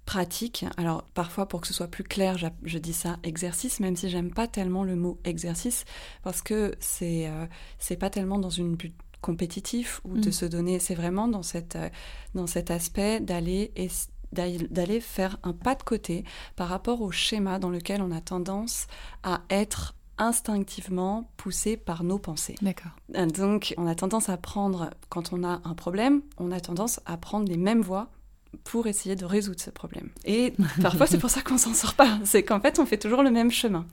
pratique. 0.05 0.65
Alors 0.77 1.03
parfois 1.15 1.47
pour 1.47 1.62
que 1.62 1.67
ce 1.67 1.74
soit 1.74 1.88
plus 1.88 2.03
clair, 2.03 2.38
je, 2.38 2.77
dis 2.77 2.93
ça 2.93 3.17
exercice, 3.24 3.79
même 3.79 3.95
si 3.95 4.07
j'aime 4.07 4.31
pas 4.31 4.47
tellement 4.47 4.83
le 4.83 4.95
mot 4.95 5.17
exercice 5.24 5.83
parce 6.24 6.43
que 6.43 6.75
c'est 6.79 7.27
euh, 7.27 7.47
c'est 7.79 7.97
pas 7.97 8.12
tellement 8.12 8.38
dans 8.38 8.51
une 8.51 8.75
but 8.75 8.93
compétitif 9.25 10.01
ou 10.03 10.17
de 10.17 10.29
mm. 10.29 10.34
se 10.34 10.46
donner. 10.46 10.79
C'est 10.79 10.94
vraiment 10.94 11.27
dans, 11.27 11.41
cette, 11.41 11.75
euh, 11.75 11.89
dans 12.36 12.48
cet 12.48 12.70
aspect 12.70 13.20
d'aller 13.20 13.72
d'aller 14.32 15.00
faire 15.00 15.38
un 15.44 15.53
pas 15.53 15.75
de 15.75 15.84
côté 15.84 16.25
par 16.58 16.67
rapport 16.67 17.01
au 17.01 17.10
schéma 17.10 17.58
dans 17.58 17.70
lequel 17.70 18.01
on 18.01 18.12
a 18.12 18.20
tendance 18.20 18.88
à 19.24 19.41
être 19.50 19.96
instinctivement 20.17 21.29
poussé 21.38 21.77
par 21.77 22.03
nos 22.03 22.20
pensées. 22.20 22.55
D'accord. 22.62 22.91
Euh, 23.15 23.27
donc, 23.27 23.74
on 23.77 23.88
a 23.88 23.96
tendance 23.96 24.27
à 24.27 24.36
prendre, 24.36 24.89
quand 25.08 25.32
on 25.32 25.44
a 25.44 25.62
un 25.63 25.74
problème, 25.74 26.22
on 26.38 26.51
a 26.51 26.60
tendance 26.60 27.00
à 27.05 27.15
prendre 27.15 27.48
les 27.48 27.58
mêmes 27.58 27.82
voies 27.82 28.10
pour 28.63 28.88
essayer 28.88 29.15
de 29.15 29.25
résoudre 29.25 29.62
ce 29.62 29.70
problème. 29.70 30.10
Et 30.25 30.53
parfois, 30.82 31.08
c'est 31.08 31.17
pour 31.17 31.29
ça 31.29 31.41
qu'on 31.41 31.58
s'en 31.58 31.74
sort 31.74 31.94
pas. 31.94 32.20
C'est 32.25 32.44
qu'en 32.44 32.60
fait, 32.60 32.79
on 32.79 32.86
fait 32.86 32.98
toujours 32.98 33.24
le 33.24 33.32
même 33.32 33.51
chemin. 33.51 33.86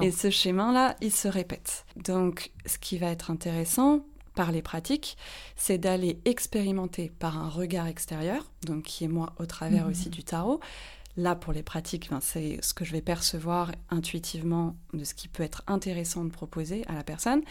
Et 0.00 0.10
ce 0.10 0.30
chemin-là, 0.30 0.96
il 1.02 1.12
se 1.12 1.28
répète. 1.28 1.84
Donc, 1.96 2.52
ce 2.64 2.78
qui 2.78 2.96
va 2.96 3.08
être 3.08 3.30
intéressant, 3.30 4.06
par 4.34 4.52
les 4.52 4.62
pratiques, 4.62 5.16
c'est 5.56 5.78
d'aller 5.78 6.18
expérimenter 6.24 7.12
par 7.18 7.38
un 7.38 7.48
regard 7.48 7.86
extérieur, 7.86 8.50
donc 8.64 8.84
qui 8.84 9.04
est 9.04 9.08
moi 9.08 9.32
au 9.38 9.46
travers 9.46 9.86
mmh. 9.86 9.90
aussi 9.90 10.10
du 10.10 10.22
tarot, 10.24 10.60
Là, 11.20 11.34
pour 11.34 11.52
les 11.52 11.62
pratiques, 11.62 12.08
c'est 12.22 12.58
ce 12.62 12.72
que 12.72 12.82
je 12.82 12.92
vais 12.92 13.02
percevoir 13.02 13.72
intuitivement 13.90 14.74
de 14.94 15.04
ce 15.04 15.12
qui 15.12 15.28
peut 15.28 15.42
être 15.42 15.62
intéressant 15.66 16.24
de 16.24 16.30
proposer 16.30 16.82
à 16.86 16.94
la 16.94 17.04
personne, 17.04 17.42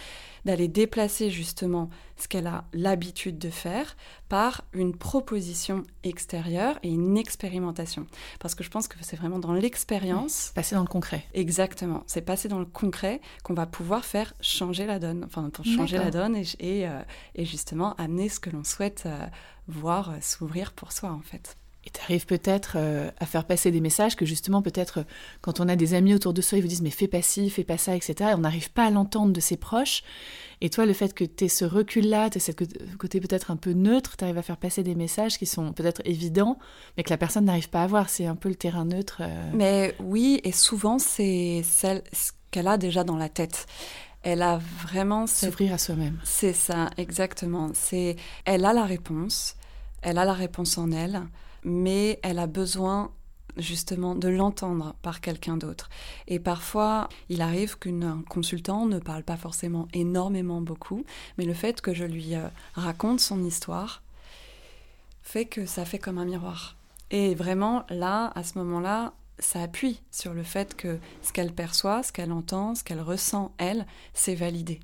d'aller 0.43 0.67
déplacer 0.67 1.29
justement 1.29 1.91
ce 2.17 2.27
qu'elle 2.27 2.47
a 2.47 2.63
l'habitude 2.73 3.38
de 3.38 3.51
faire 3.51 3.95
par 4.27 4.63
une 4.73 4.97
proposition 4.97 5.83
extérieure 6.03 6.79
et 6.81 6.89
une 6.89 7.15
expérimentation. 7.15 8.07
Parce 8.39 8.55
que 8.55 8.63
je 8.63 8.71
pense 8.71 8.88
que 8.88 8.95
c'est 9.01 9.17
vraiment 9.17 9.38
dans 9.38 9.53
l'expérience. 9.53 10.51
passer 10.55 10.73
dans 10.73 10.81
le 10.81 10.88
concret. 10.88 11.27
Exactement. 11.35 12.03
C'est 12.07 12.23
passer 12.23 12.47
dans 12.47 12.59
le 12.59 12.65
concret 12.65 13.21
qu'on 13.43 13.53
va 13.53 13.67
pouvoir 13.67 14.03
faire 14.03 14.33
changer 14.41 14.88
la 14.88 14.97
donne. 14.97 15.23
Enfin, 15.25 15.47
pour 15.51 15.63
changer 15.63 15.99
la 15.99 16.09
donne 16.09 16.38
et, 16.38 16.88
euh, 16.88 17.03
justement 17.38 17.93
amener 17.97 18.29
ce 18.29 18.39
que 18.39 18.49
l'on 18.49 18.63
souhaite 18.63 19.03
euh, 19.05 19.27
voir 19.67 20.15
s'ouvrir 20.21 20.71
pour 20.71 20.91
soi, 20.91 21.11
en 21.11 21.21
fait. 21.21 21.55
Et 21.89 21.98
tu 21.98 22.01
arrives 22.01 22.25
peut-être 22.25 22.74
euh, 22.75 23.10
à 23.19 23.25
faire 23.25 23.46
passer 23.46 23.72
des 23.72 23.81
messages 23.81 24.15
que 24.15 24.25
justement, 24.25 24.62
peut-être, 24.62 25.05
quand 25.41 25.60
on 25.60 25.67
a 25.67 25.75
des 25.75 25.93
amis 25.93 26.13
autour 26.13 26.34
de 26.34 26.41
soi, 26.41 26.58
ils 26.58 26.62
vous 26.62 26.67
disent 26.67 26.81
mais 26.81 26.89
fais 26.89 27.08
pas 27.08 27.22
ci, 27.22 27.50
fais 27.50 27.63
pas 27.63 27.77
ça, 27.77 27.96
etc. 27.96 28.31
Et 28.31 28.34
on 28.34 28.39
n'arrive 28.39 28.72
pas 28.72 28.86
à 28.86 28.89
l'entendre 28.89 29.34
de 29.34 29.39
ses 29.39 29.58
proches. 29.58 30.03
Et 30.62 30.69
toi, 30.69 30.86
le 30.86 30.93
fait 30.93 31.13
que 31.13 31.24
tu 31.24 31.46
aies 31.46 31.50
ce 31.50 31.65
recul-là, 31.65 32.29
tu 32.29 32.38
aies 32.38 32.41
ce 32.41 32.51
côté 32.98 33.19
peut-être 33.19 33.51
un 33.51 33.55
peu 33.55 33.72
neutre, 33.72 34.17
tu 34.17 34.24
arrives 34.24 34.38
à 34.38 34.41
faire 34.41 34.58
passer 34.58 34.84
des 34.84 34.96
messages 34.96 35.38
qui 35.38 35.46
sont 35.46 35.72
peut-être 35.72 36.01
évidents, 36.05 36.60
mais 36.98 37.03
que 37.03 37.10
la 37.10 37.17
personne 37.17 37.46
n'arrive 37.46 37.69
pas 37.69 37.84
à 37.84 37.88
voir. 37.88 38.10
C'est 38.10 38.25
un 38.25 38.36
peu 38.36 38.50
le 38.50 38.55
terrain 38.55 38.86
neutre. 38.86 39.22
Euh. 39.22 39.51
Mais 39.53 39.96
oui, 40.00 40.41
et 40.43 40.51
souvent, 40.51 41.00
c'est 41.00 41.63
ce 41.63 42.31
qu'elle 42.51 42.67
a 42.67 42.77
déjà 42.77 43.03
dans 43.03 43.17
la 43.17 43.29
tête 43.29 43.67
elle 44.22 44.41
a 44.41 44.58
vraiment 44.58 45.27
s'ouvrir 45.27 45.74
à 45.74 45.77
soi-même. 45.77 46.19
C'est 46.24 46.53
ça, 46.53 46.89
exactement. 46.98 47.72
C'est 47.74 48.17
elle 48.46 48.65
a 48.65 48.74
la 48.74 48.84
réponse, 48.84 49.55
elle 50.01 50.17
a 50.17 50.25
la 50.25 50.34
réponse 50.34 50.77
en 50.77 50.91
elle 50.91 51.22
mais 51.63 52.20
elle 52.24 52.39
a 52.39 52.48
besoin 52.48 53.12
justement 53.58 54.16
de 54.16 54.28
l'entendre 54.28 54.96
par 55.01 55.22
quelqu'un 55.22 55.58
d'autre. 55.58 55.89
Et 56.28 56.39
parfois, 56.39 57.10
il 57.30 57.42
arrive 57.42 57.78
qu'un 57.78 58.22
consultant 58.30 58.86
ne 58.86 59.00
parle 59.00 59.24
pas 59.24 59.38
forcément 59.38 59.88
énormément 59.94 60.62
beaucoup, 60.62 61.04
mais 61.38 61.46
le 61.46 61.54
fait 61.54 61.82
que 61.82 61.94
je 61.94 62.06
lui 62.06 62.36
euh, 62.36 62.48
raconte 62.74 63.20
son 63.20 63.44
histoire 63.44 64.01
fait 65.22 65.46
que 65.46 65.66
ça 65.66 65.86
fait 65.86 66.00
comme 66.00 66.18
un 66.18 66.25
miroir. 66.25 66.75
Et 67.12 67.36
vraiment, 67.36 67.86
là, 67.89 68.32
à 68.36 68.44
ce 68.44 68.58
moment-là, 68.60 69.13
ça 69.39 69.62
appuie 69.62 70.01
sur 70.12 70.34
le 70.34 70.44
fait 70.44 70.75
que 70.75 71.00
ce 71.22 71.32
qu'elle 71.32 71.54
perçoit, 71.54 72.04
ce 72.04 72.12
qu'elle 72.12 72.32
entend, 72.32 72.75
ce 72.75 72.84
qu'elle 72.84 73.01
ressent, 73.01 73.51
elle, 73.58 73.86
c'est 74.13 74.36
validé. 74.36 74.80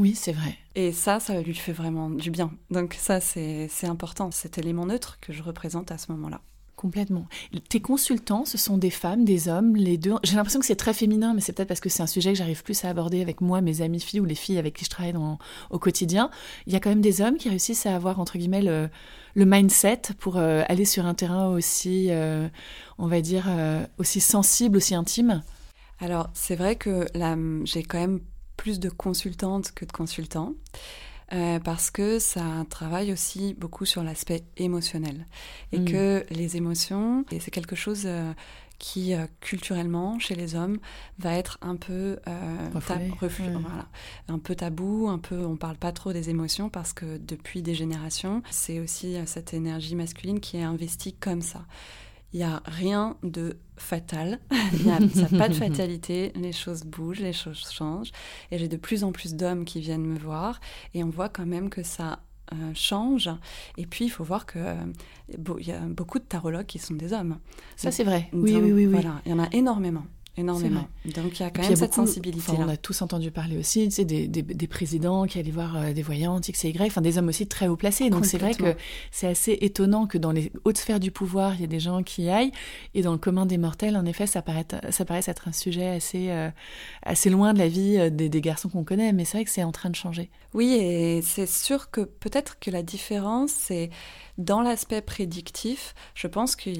Oui, 0.00 0.14
c'est 0.14 0.32
vrai. 0.32 0.56
Et 0.76 0.92
ça, 0.92 1.20
ça 1.20 1.38
lui 1.42 1.54
fait 1.54 1.72
vraiment 1.72 2.08
du 2.08 2.30
bien. 2.30 2.50
Donc 2.70 2.96
ça, 2.98 3.20
c'est 3.20 3.68
important, 3.82 4.30
cet 4.30 4.56
élément 4.56 4.86
neutre 4.86 5.18
que 5.20 5.30
je 5.30 5.42
représente 5.42 5.92
à 5.92 5.98
ce 5.98 6.10
moment-là. 6.12 6.40
Complètement. 6.74 7.26
Tes 7.68 7.80
consultants, 7.80 8.46
ce 8.46 8.56
sont 8.56 8.78
des 8.78 8.88
femmes, 8.88 9.26
des 9.26 9.48
hommes, 9.48 9.76
les 9.76 9.98
deux. 9.98 10.14
J'ai 10.22 10.36
l'impression 10.36 10.58
que 10.58 10.64
c'est 10.64 10.74
très 10.74 10.94
féminin, 10.94 11.34
mais 11.34 11.42
c'est 11.42 11.52
peut-être 11.52 11.68
parce 11.68 11.80
que 11.80 11.90
c'est 11.90 12.02
un 12.02 12.06
sujet 12.06 12.32
que 12.32 12.38
j'arrive 12.38 12.62
plus 12.62 12.82
à 12.86 12.88
aborder 12.88 13.20
avec 13.20 13.42
moi, 13.42 13.60
mes 13.60 13.82
amis 13.82 14.00
filles 14.00 14.20
ou 14.20 14.24
les 14.24 14.34
filles 14.34 14.56
avec 14.56 14.72
qui 14.72 14.86
je 14.86 14.88
travaille 14.88 15.12
au 15.68 15.78
quotidien. 15.78 16.30
Il 16.66 16.72
y 16.72 16.76
a 16.76 16.80
quand 16.80 16.88
même 16.88 17.02
des 17.02 17.20
hommes 17.20 17.36
qui 17.36 17.50
réussissent 17.50 17.84
à 17.84 17.94
avoir, 17.94 18.20
entre 18.20 18.38
guillemets, 18.38 18.62
le, 18.62 18.88
mindset 19.34 20.00
pour 20.18 20.38
euh, 20.38 20.62
aller 20.68 20.86
sur 20.86 21.04
un 21.04 21.12
terrain 21.12 21.48
aussi, 21.48 22.06
euh, 22.08 22.48
on 22.96 23.06
va 23.06 23.20
dire, 23.20 23.44
euh, 23.48 23.84
aussi 23.98 24.20
sensible, 24.20 24.78
aussi 24.78 24.94
intime. 24.94 25.42
Alors, 25.98 26.30
c'est 26.32 26.56
vrai 26.56 26.76
que 26.76 27.06
j'ai 27.64 27.82
quand 27.82 27.98
même 27.98 28.20
plus 28.60 28.78
de 28.78 28.90
consultantes 28.90 29.72
que 29.72 29.86
de 29.86 29.92
consultants. 29.92 30.52
Euh, 31.32 31.60
parce 31.60 31.90
que 31.90 32.18
ça 32.18 32.66
travaille 32.68 33.12
aussi 33.12 33.54
beaucoup 33.54 33.86
sur 33.86 34.02
l'aspect 34.02 34.42
émotionnel. 34.56 35.26
Et 35.72 35.78
mm. 35.78 35.84
que 35.86 36.26
les 36.30 36.56
émotions, 36.56 37.24
c'est 37.30 37.52
quelque 37.52 37.76
chose 37.76 38.02
euh, 38.04 38.32
qui, 38.78 39.14
euh, 39.14 39.26
culturellement, 39.40 40.18
chez 40.18 40.34
les 40.34 40.56
hommes, 40.56 40.78
va 41.20 41.34
être 41.34 41.56
un 41.62 41.76
peu, 41.76 42.18
un 42.26 42.80
peu 44.38 44.54
tabou, 44.56 45.08
un 45.08 45.18
peu, 45.18 45.46
on 45.46 45.56
parle 45.56 45.76
pas 45.76 45.92
trop 45.92 46.12
des 46.12 46.28
émotions 46.28 46.68
parce 46.68 46.92
que 46.92 47.16
depuis 47.16 47.62
des 47.62 47.74
générations, 47.74 48.42
c'est 48.50 48.80
aussi 48.80 49.16
cette 49.24 49.54
énergie 49.54 49.94
masculine 49.94 50.40
qui 50.40 50.58
est 50.58 50.64
investie 50.64 51.14
comme 51.14 51.42
ça 51.42 51.64
il 52.32 52.38
n'y 52.38 52.44
a 52.44 52.62
rien 52.64 53.16
de 53.22 53.58
fatal, 53.76 54.38
il 54.72 54.84
n'y 54.84 54.92
a, 54.92 54.98
pas 55.38 55.48
de 55.48 55.54
fatalité, 55.66 56.32
les 56.34 56.52
choses 56.52 56.84
bougent, 56.84 57.20
les 57.20 57.32
choses 57.32 57.70
changent. 57.70 58.12
Et 58.50 58.58
j'ai 58.58 58.68
de 58.68 58.76
plus 58.76 59.04
en 59.04 59.12
plus 59.12 59.34
d'hommes 59.34 59.64
qui 59.64 59.80
viennent 59.80 60.06
me 60.06 60.18
voir 60.18 60.60
et 60.94 61.02
on 61.02 61.10
voit 61.10 61.28
quand 61.28 61.46
même 61.46 61.70
que 61.70 61.82
ça 61.82 62.20
euh, 62.52 62.72
change. 62.74 63.30
Et 63.76 63.86
puis, 63.86 64.06
il 64.06 64.10
faut 64.10 64.24
voir 64.24 64.44
qu'il 64.44 64.60
euh, 64.60 65.60
y 65.60 65.70
a 65.70 65.80
beaucoup 65.80 66.18
de 66.18 66.24
tarologues 66.24 66.66
qui 66.66 66.78
sont 66.78 66.94
des 66.94 67.12
hommes. 67.12 67.38
Ça, 67.76 67.92
c'est 67.92 68.04
vrai. 68.04 68.28
Oui, 68.32 68.56
oui, 68.56 68.72
oui, 68.72 68.72
oui. 68.72 68.86
Voilà, 68.86 69.20
il 69.24 69.30
y 69.30 69.34
en 69.34 69.38
a 69.38 69.48
énormément 69.52 70.04
énormément. 70.40 70.88
Donc 71.14 71.38
il 71.38 71.42
y 71.42 71.46
a 71.46 71.50
quand 71.50 71.62
même 71.62 71.76
cette 71.76 71.94
sensibilité. 71.94 72.52
On 72.58 72.68
a 72.68 72.76
tous 72.76 73.02
entendu 73.02 73.30
parler 73.30 73.56
aussi 73.56 73.84
tu 73.84 73.90
sais, 73.90 74.04
des, 74.04 74.26
des, 74.28 74.66
présidents 74.66 75.26
qui 75.26 75.38
allaient 75.38 75.50
voir 75.50 75.76
euh, 75.76 75.92
des 75.92 76.02
voyantes, 76.02 76.48
X 76.48 76.64
et 76.64 76.70
Y, 76.70 76.86
enfin 76.86 77.00
des 77.00 77.18
hommes 77.18 77.28
aussi 77.28 77.46
très 77.46 77.68
haut 77.68 77.76
placés. 77.76 78.10
Donc 78.10 78.26
c'est 78.26 78.38
vrai 78.38 78.54
que 78.54 78.74
c'est 79.10 79.26
assez 79.26 79.58
étonnant 79.60 80.06
que 80.06 80.18
dans 80.18 80.32
les 80.32 80.52
hautes 80.64 80.78
sphères 80.78 81.00
du 81.00 81.10
pouvoir, 81.10 81.54
il 81.54 81.60
y 81.60 81.64
ait 81.64 81.68
des 81.68 81.80
gens 81.80 82.02
qui 82.02 82.28
aillent. 82.28 82.52
Et 82.94 83.02
dans 83.02 83.12
le 83.12 83.18
commun 83.18 83.46
des 83.46 83.58
mortels, 83.58 83.96
en 83.96 84.04
effet, 84.04 84.26
ça 84.26 84.42
paraît, 84.42 84.66
ça 84.90 85.04
paraît 85.04 85.22
être 85.26 85.48
un 85.48 85.52
sujet 85.52 85.88
assez, 85.88 86.30
euh, 86.30 86.50
assez 87.02 87.30
loin 87.30 87.52
de 87.52 87.58
la 87.58 87.68
vie 87.68 87.96
euh, 87.98 88.10
des, 88.10 88.28
des 88.28 88.40
garçons 88.40 88.68
qu'on 88.68 88.84
connaît. 88.84 89.12
Mais 89.12 89.24
c'est 89.24 89.38
vrai 89.38 89.44
que 89.44 89.50
c'est 89.50 89.64
en 89.64 89.72
train 89.72 89.90
de 89.90 89.96
changer. 89.96 90.30
Oui, 90.54 90.72
et 90.72 91.22
c'est 91.22 91.46
sûr 91.46 91.90
que 91.90 92.00
peut-être 92.00 92.58
que 92.58 92.70
la 92.70 92.82
différence, 92.82 93.50
c'est 93.50 93.90
dans 94.38 94.62
l'aspect 94.62 95.02
prédictif, 95.02 95.94
je 96.14 96.26
pense 96.26 96.56
que 96.56 96.70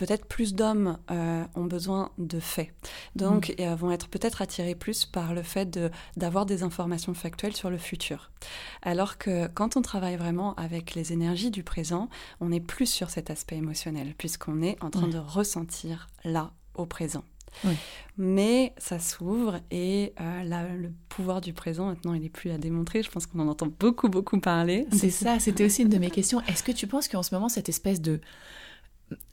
peut-être 0.00 0.24
plus 0.24 0.54
d'hommes 0.54 0.96
euh, 1.10 1.44
ont 1.54 1.66
besoin 1.66 2.10
de 2.16 2.40
faits. 2.40 2.72
Donc, 3.16 3.50
mm. 3.50 3.60
et 3.60 3.74
vont 3.74 3.92
être 3.92 4.08
peut-être 4.08 4.40
attirés 4.40 4.74
plus 4.74 5.04
par 5.04 5.34
le 5.34 5.42
fait 5.42 5.78
d'avoir 6.16 6.46
des 6.46 6.62
informations 6.62 7.12
factuelles 7.12 7.54
sur 7.54 7.68
le 7.68 7.76
futur. 7.76 8.30
Alors 8.80 9.18
que 9.18 9.46
quand 9.48 9.76
on 9.76 9.82
travaille 9.82 10.16
vraiment 10.16 10.54
avec 10.54 10.94
les 10.94 11.12
énergies 11.12 11.50
du 11.50 11.62
présent, 11.62 12.08
on 12.40 12.50
est 12.50 12.60
plus 12.60 12.86
sur 12.86 13.10
cet 13.10 13.28
aspect 13.28 13.56
émotionnel, 13.56 14.14
puisqu'on 14.16 14.62
est 14.62 14.82
en 14.82 14.88
train 14.88 15.08
de 15.08 15.18
ressentir 15.18 16.08
là, 16.24 16.50
au 16.74 16.86
présent. 16.86 17.22
Mais 18.16 18.72
ça 18.78 18.98
s'ouvre 18.98 19.60
et 19.70 20.14
euh, 20.20 20.76
le 20.78 20.90
pouvoir 21.08 21.42
du 21.42 21.52
présent, 21.52 21.86
maintenant, 21.86 22.14
il 22.14 22.22
n'est 22.22 22.30
plus 22.30 22.50
à 22.50 22.58
démontrer. 22.58 23.02
Je 23.02 23.10
pense 23.10 23.26
qu'on 23.26 23.40
en 23.40 23.48
entend 23.48 23.68
beaucoup, 23.78 24.08
beaucoup 24.08 24.40
parler. 24.40 24.86
C'est 24.92 25.10
ça, 25.10 25.38
c'était 25.38 25.64
aussi 25.64 25.82
une 25.82 25.88
de 25.88 25.98
mes 25.98 26.10
questions. 26.10 26.40
Est-ce 26.42 26.62
que 26.62 26.72
tu 26.72 26.86
penses 26.86 27.08
qu'en 27.08 27.22
ce 27.22 27.34
moment, 27.34 27.50
cette 27.50 27.68
espèce 27.68 28.00
de... 28.00 28.20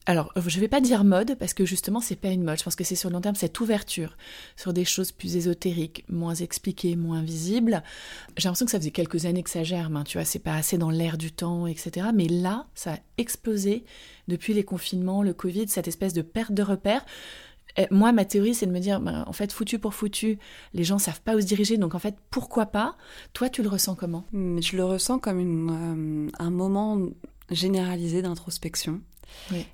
Alors, 0.05 0.31
je 0.35 0.55
ne 0.55 0.61
vais 0.61 0.67
pas 0.67 0.79
dire 0.79 1.03
mode, 1.03 1.35
parce 1.37 1.53
que 1.53 1.65
justement, 1.65 1.99
c'est 1.99 2.15
pas 2.15 2.29
une 2.29 2.43
mode. 2.43 2.57
Je 2.57 2.63
pense 2.63 2.75
que 2.75 2.83
c'est 2.83 2.95
sur 2.95 3.09
le 3.09 3.13
long 3.13 3.21
terme, 3.21 3.35
cette 3.35 3.59
ouverture 3.59 4.15
sur 4.55 4.73
des 4.73 4.85
choses 4.85 5.11
plus 5.11 5.35
ésotériques, 5.35 6.05
moins 6.07 6.35
expliquées, 6.35 6.95
moins 6.95 7.21
visibles. 7.21 7.83
J'ai 8.37 8.47
l'impression 8.47 8.65
que 8.65 8.71
ça 8.71 8.79
faisait 8.79 8.91
quelques 8.91 9.25
années 9.25 9.43
que 9.43 9.49
ça 9.49 9.63
germe, 9.63 9.97
hein, 9.97 10.03
tu 10.05 10.17
vois, 10.17 10.25
c'est 10.25 10.39
pas 10.39 10.55
assez 10.55 10.77
dans 10.77 10.89
l'air 10.89 11.17
du 11.17 11.31
temps, 11.31 11.67
etc. 11.67 12.07
Mais 12.13 12.27
là, 12.27 12.67
ça 12.73 12.93
a 12.93 12.97
explosé 13.17 13.83
depuis 14.27 14.53
les 14.53 14.63
confinements, 14.63 15.23
le 15.23 15.33
Covid, 15.33 15.67
cette 15.67 15.87
espèce 15.87 16.13
de 16.13 16.21
perte 16.21 16.53
de 16.53 16.63
repères 16.63 17.05
moi, 17.91 18.11
ma 18.11 18.25
théorie, 18.25 18.55
c'est 18.55 18.65
de 18.65 18.71
me 18.71 18.79
dire, 18.79 18.99
ben, 18.99 19.23
en 19.27 19.33
fait, 19.33 19.51
foutu 19.51 19.77
pour 19.77 19.93
foutu, 19.93 20.39
les 20.73 20.83
gens 20.83 20.97
savent 20.97 21.21
pas 21.21 21.35
où 21.35 21.41
se 21.41 21.45
diriger, 21.45 21.77
donc 21.77 21.93
en 21.93 21.99
fait, 21.99 22.15
pourquoi 22.31 22.65
pas? 22.65 22.95
Toi, 23.33 23.49
tu 23.49 23.61
le 23.61 23.69
ressens 23.69 23.95
comment? 23.95 24.25
Je 24.33 24.75
le 24.75 24.83
ressens 24.83 25.19
comme 25.19 26.27
euh, 26.29 26.31
un 26.39 26.49
moment 26.49 26.99
généralisé 27.51 28.21
d'introspection 28.21 29.01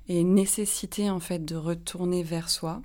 et 0.08 0.24
nécessité, 0.24 1.10
en 1.10 1.20
fait, 1.20 1.44
de 1.44 1.56
retourner 1.56 2.22
vers 2.22 2.50
soi 2.50 2.82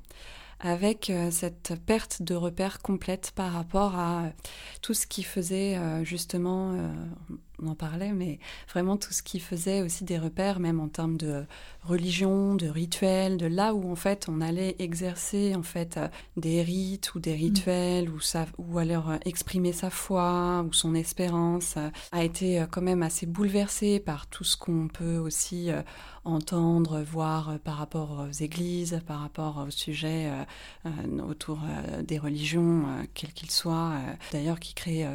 avec 0.62 1.10
euh, 1.10 1.32
cette 1.32 1.74
perte 1.86 2.22
de 2.22 2.36
repères 2.36 2.80
complète 2.80 3.32
par 3.34 3.54
rapport 3.54 3.96
à 3.96 4.26
tout 4.82 4.94
ce 4.94 5.08
qui 5.08 5.24
faisait 5.24 5.78
euh, 5.78 6.04
justement, 6.04 6.74
on 7.62 7.68
en 7.68 7.76
parlait, 7.76 8.12
mais 8.12 8.40
vraiment 8.72 8.98
tout 8.98 9.14
ce 9.14 9.24
qui 9.24 9.40
faisait 9.40 9.82
aussi 9.82 10.04
des 10.04 10.18
repères, 10.18 10.60
même 10.60 10.80
en 10.80 10.88
termes 10.88 11.18
de 11.18 11.46
religion, 11.84 12.56
de 12.56 12.68
rituels, 12.68 13.38
de 13.38 13.46
là 13.46 13.74
où 13.74 13.92
en 13.92 13.96
fait 13.96 14.28
on 14.30 14.42
allait 14.42 14.76
exercer 14.80 15.56
en 15.56 15.64
fait 15.64 15.98
euh, 15.98 16.08
des 16.38 16.62
rites 16.62 17.16
ou 17.16 17.20
des 17.20 17.36
mm. 17.36 17.40
rituels 17.40 18.10
ou, 18.58 18.78
alors 18.78 19.10
euh, 19.10 19.18
exprimer 19.26 19.72
sa 19.72 19.90
foi 19.90 20.66
ou 20.68 20.74
son 20.74 20.94
espérance 20.94 21.76
euh, 21.78 21.90
a 22.12 22.24
été 22.24 22.66
quand 22.70 22.82
même 22.82 23.04
assez 23.04 23.26
bouleversé 23.26 24.00
par 24.00 24.28
tout 24.28 24.44
ce 24.44 24.58
qu'on 24.58 24.88
peut 24.88 25.18
aussi 25.18 25.70
entendre, 26.26 27.02
voir 27.02 27.58
par 27.60 27.78
rapport 27.78 28.28
aux 28.28 28.32
églises, 28.32 29.02
par 29.08 29.22
rapport 29.22 29.66
au 29.68 29.72
sujet 29.72 30.30
autour 31.28 31.60
des 32.04 32.18
religions, 32.18 32.86
quels 33.14 33.34
qu'ils 33.34 33.52
soient, 33.52 33.94
d'ailleurs 34.32 34.60
qui 34.60 34.74
créent 34.74 35.08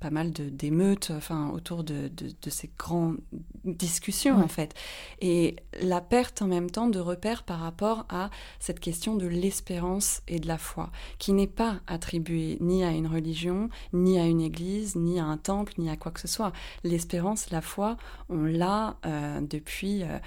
pas 0.00 0.10
mal 0.10 0.32
d'émeutes 0.32 1.12
enfin, 1.16 1.50
autour 1.50 1.84
de, 1.84 1.89
de, 1.90 2.50
ces 2.50 2.70
grandes 2.78 3.18
discussions 3.64 4.36
en 4.36 4.48
fait. 4.48 4.74
Et 5.20 5.56
la 5.82 6.00
perte 6.00 6.42
en 6.42 6.46
même 6.46 6.70
temps 6.70 6.88
de 6.88 6.98
repères 6.98 7.42
par 7.42 7.60
rapport 7.60 8.06
à 8.08 8.30
cette 8.58 8.80
question 8.80 9.16
de 9.16 9.26
l'espérance 9.26 10.22
et 10.28 10.38
de 10.38 10.48
la 10.48 10.58
foi, 10.58 10.90
qui 11.18 11.32
n'est 11.32 11.46
pas 11.46 11.80
attribuée 11.86 12.58
ni 12.60 12.84
à 12.84 12.90
une 12.90 13.06
religion, 13.06 13.68
ni 13.92 14.18
à 14.18 14.26
une 14.26 14.40
église, 14.40 14.96
ni 14.96 15.20
à 15.20 15.24
un 15.24 15.36
temple, 15.36 15.74
ni 15.78 15.90
à 15.90 15.96
quoi 15.96 16.12
que 16.12 16.20
ce 16.20 16.28
soit. 16.28 16.52
L'espérance, 16.84 17.50
la 17.50 17.60
foi, 17.60 17.96
on 18.28 18.42
l'a 18.42 18.96
euh, 19.06 19.40
depuis... 19.40 20.02
Euh, 20.02 20.10
euh, 20.10 20.18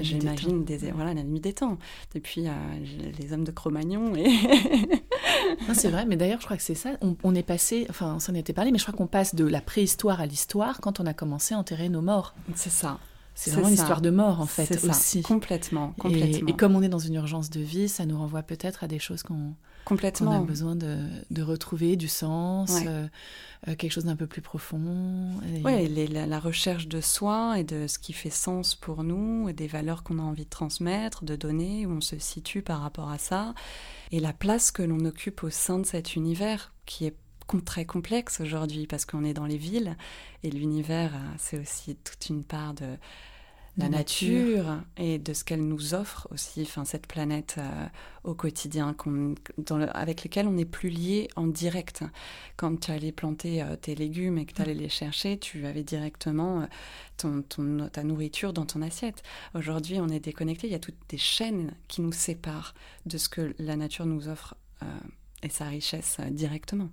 j'imagine 0.00 0.64
des, 0.64 0.78
voilà 0.92 1.14
la 1.14 1.22
nuit 1.22 1.40
des 1.40 1.52
temps. 1.52 1.78
Depuis 2.14 2.46
les 3.18 3.32
hommes 3.32 3.44
de 3.44 3.50
Cro-Magnon 3.50 4.14
et 4.14 4.30
c'est 5.74 5.90
vrai 5.90 6.06
mais 6.06 6.16
d'ailleurs 6.16 6.40
je 6.40 6.44
crois 6.44 6.56
que 6.56 6.62
c'est 6.62 6.74
ça. 6.74 6.90
On, 7.22 7.34
est 7.34 7.42
passé 7.42 7.86
enfin 7.90 8.14
on 8.16 8.20
s'en 8.20 8.34
était 8.34 8.52
parlé 8.52 8.70
mais 8.70 8.78
je 8.78 8.84
crois 8.84 8.96
qu'on 8.96 9.06
passe 9.06 9.34
de 9.34 9.44
la 9.44 9.60
préhistoire 9.60 10.20
à 10.20 10.26
l'histoire 10.26 10.80
quand 10.80 11.00
on 11.00 11.06
a 11.06 11.14
commencé 11.14 11.54
à 11.54 11.58
enterrer 11.58 11.88
nos 11.88 12.02
morts. 12.02 12.34
C'est 12.54 12.70
ça. 12.70 12.98
C'est 13.36 13.50
vraiment 13.50 13.68
une 13.68 13.74
histoire 13.74 14.00
de 14.00 14.08
mort, 14.08 14.40
en 14.40 14.46
fait, 14.46 14.82
aussi. 14.88 15.20
Complètement, 15.20 15.92
complètement. 15.98 16.48
Et, 16.48 16.56
comme 16.56 16.74
on 16.74 16.80
est 16.80 16.88
dans 16.88 16.98
une 16.98 17.14
urgence 17.14 17.50
de 17.50 17.60
vie, 17.60 17.86
ça 17.86 18.06
nous 18.06 18.16
renvoie 18.16 18.42
peut-être 18.42 18.82
à 18.82 18.88
des 18.88 18.98
choses 18.98 19.22
qu'on 19.22 19.52
complètement. 19.86 20.42
a 20.42 20.44
besoin 20.44 20.76
de, 20.76 20.98
de, 21.30 21.42
retrouver, 21.42 21.96
du 21.96 22.08
sens, 22.08 22.70
euh, 22.86 23.06
euh, 23.66 23.74
quelque 23.76 23.92
chose 23.92 24.04
d'un 24.04 24.16
peu 24.16 24.26
plus 24.26 24.42
profond. 24.42 25.30
Oui, 25.64 26.08
la, 26.08 26.26
la, 26.26 26.38
recherche 26.38 26.88
de 26.88 27.00
soi 27.00 27.58
et 27.58 27.64
de 27.64 27.86
ce 27.86 27.98
qui 27.98 28.12
fait 28.12 28.28
sens 28.28 28.74
pour 28.74 29.02
nous, 29.04 29.48
et 29.48 29.54
des 29.54 29.66
valeurs 29.66 30.02
qu'on 30.02 30.18
a 30.18 30.22
envie 30.22 30.44
de 30.44 30.50
transmettre, 30.50 31.24
de 31.24 31.36
donner, 31.36 31.86
où 31.86 31.92
on 31.92 32.00
se 32.02 32.18
situe 32.18 32.60
par 32.60 32.82
rapport 32.82 33.10
à 33.10 33.16
ça, 33.16 33.54
et 34.12 34.20
la 34.20 34.34
place 34.34 34.70
que 34.70 34.82
l'on 34.82 35.04
occupe 35.06 35.42
au 35.42 35.50
sein 35.50 35.78
de 35.78 35.86
cet 35.86 36.16
univers 36.16 36.74
qui 36.84 37.06
est 37.06 37.16
très 37.64 37.84
complexe 37.84 38.40
aujourd'hui 38.40 38.86
parce 38.86 39.04
qu'on 39.04 39.24
est 39.24 39.34
dans 39.34 39.46
les 39.46 39.56
villes 39.56 39.96
et 40.42 40.50
l'univers, 40.50 41.14
euh, 41.14 41.34
c'est 41.38 41.58
aussi 41.58 41.96
toute 41.96 42.28
une 42.28 42.44
part 42.44 42.74
de 42.74 42.96
la 43.78 43.88
nature, 43.88 44.82
et 44.96 45.18
de 45.18 45.32
ce 45.32 45.44
qu'elle 45.44 45.66
nous 45.66 45.94
offre 45.94 46.28
aussi, 46.30 46.62
enfin 46.62 46.84
cette 46.84 47.06
planète 47.06 47.56
euh, 47.58 47.86
au 48.24 48.34
quotidien 48.34 48.96
avec 49.92 50.24
laquelle 50.24 50.48
on 50.48 50.52
n'est 50.52 50.64
plus 50.64 50.88
lié 50.88 51.28
en 51.36 51.46
direct. 51.46 52.02
Quand 52.56 52.80
tu 52.80 52.90
allais 52.90 53.12
planter 53.12 53.62
euh, 53.62 53.76
tes 53.76 53.94
légumes 53.94 54.38
et 54.38 54.46
que 54.46 54.54
tu 54.54 54.62
allais 54.62 54.74
les 54.74 54.88
chercher, 54.88 55.38
tu 55.38 55.66
avais 55.66 55.82
directement 55.82 56.66
ton, 57.18 57.42
ta 57.42 58.02
nourriture 58.02 58.52
dans 58.52 58.66
ton 58.66 58.80
assiette. 58.80 59.22
Aujourd'hui, 59.54 60.00
on 60.00 60.08
est 60.08 60.20
déconnecté, 60.20 60.66
il 60.68 60.72
y 60.72 60.76
a 60.76 60.80
toutes 60.80 60.94
des 61.08 61.18
chaînes 61.18 61.72
qui 61.88 62.00
nous 62.00 62.12
séparent 62.12 62.74
de 63.04 63.18
ce 63.18 63.28
que 63.28 63.54
la 63.58 63.76
nature 63.76 64.06
nous 64.06 64.28
offre 64.28 64.54
et 65.42 65.50
sa 65.50 65.66
richesse 65.66 66.18
directement. 66.30 66.88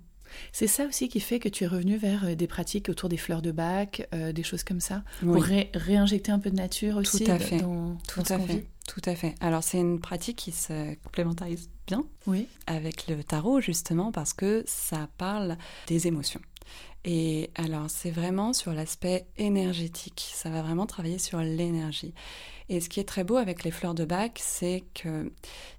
C'est 0.52 0.66
ça 0.66 0.86
aussi 0.86 1.08
qui 1.08 1.20
fait 1.20 1.38
que 1.38 1.48
tu 1.48 1.64
es 1.64 1.66
revenu 1.66 1.96
vers 1.96 2.24
euh, 2.24 2.34
des 2.34 2.46
pratiques 2.46 2.88
autour 2.88 3.08
des 3.08 3.16
fleurs 3.16 3.42
de 3.42 3.52
bac, 3.52 4.08
euh, 4.14 4.32
des 4.32 4.42
choses 4.42 4.64
comme 4.64 4.80
ça, 4.80 5.02
pour 5.20 5.42
réinjecter 5.74 6.32
un 6.32 6.38
peu 6.38 6.50
de 6.50 6.56
nature 6.56 6.96
aussi 6.96 7.24
Tout 7.24 7.30
à 7.30 7.38
fait. 7.38 7.58
dans, 7.58 7.96
Tout 8.08 8.22
à 8.28 8.38
fait. 8.38 8.66
Tout 8.86 9.02
à 9.06 9.14
fait. 9.14 9.34
Alors 9.40 9.62
c'est 9.62 9.78
une 9.78 9.98
pratique 9.98 10.36
qui 10.36 10.52
se 10.52 10.94
complémentarise 11.02 11.70
bien 11.86 12.04
oui. 12.26 12.46
avec 12.66 13.08
le 13.08 13.24
tarot 13.24 13.60
justement 13.60 14.12
parce 14.12 14.34
que 14.34 14.62
ça 14.66 15.08
parle 15.16 15.56
des 15.86 16.06
émotions. 16.06 16.40
Et 17.06 17.50
alors 17.54 17.88
c'est 17.88 18.10
vraiment 18.10 18.52
sur 18.52 18.72
l'aspect 18.72 19.26
énergétique, 19.36 20.30
ça 20.34 20.50
va 20.50 20.62
vraiment 20.62 20.86
travailler 20.86 21.18
sur 21.18 21.38
l'énergie. 21.40 22.14
Et 22.68 22.80
ce 22.80 22.88
qui 22.88 23.00
est 23.00 23.04
très 23.04 23.24
beau 23.24 23.36
avec 23.36 23.64
les 23.64 23.70
fleurs 23.70 23.94
de 23.94 24.04
bac, 24.04 24.40
c'est 24.42 24.84
que 24.94 25.30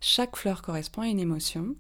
chaque 0.02 0.36
fleur 0.36 0.62
correspond 0.62 1.02
à 1.02 1.08
une 1.08 1.20
émotion 1.20 1.76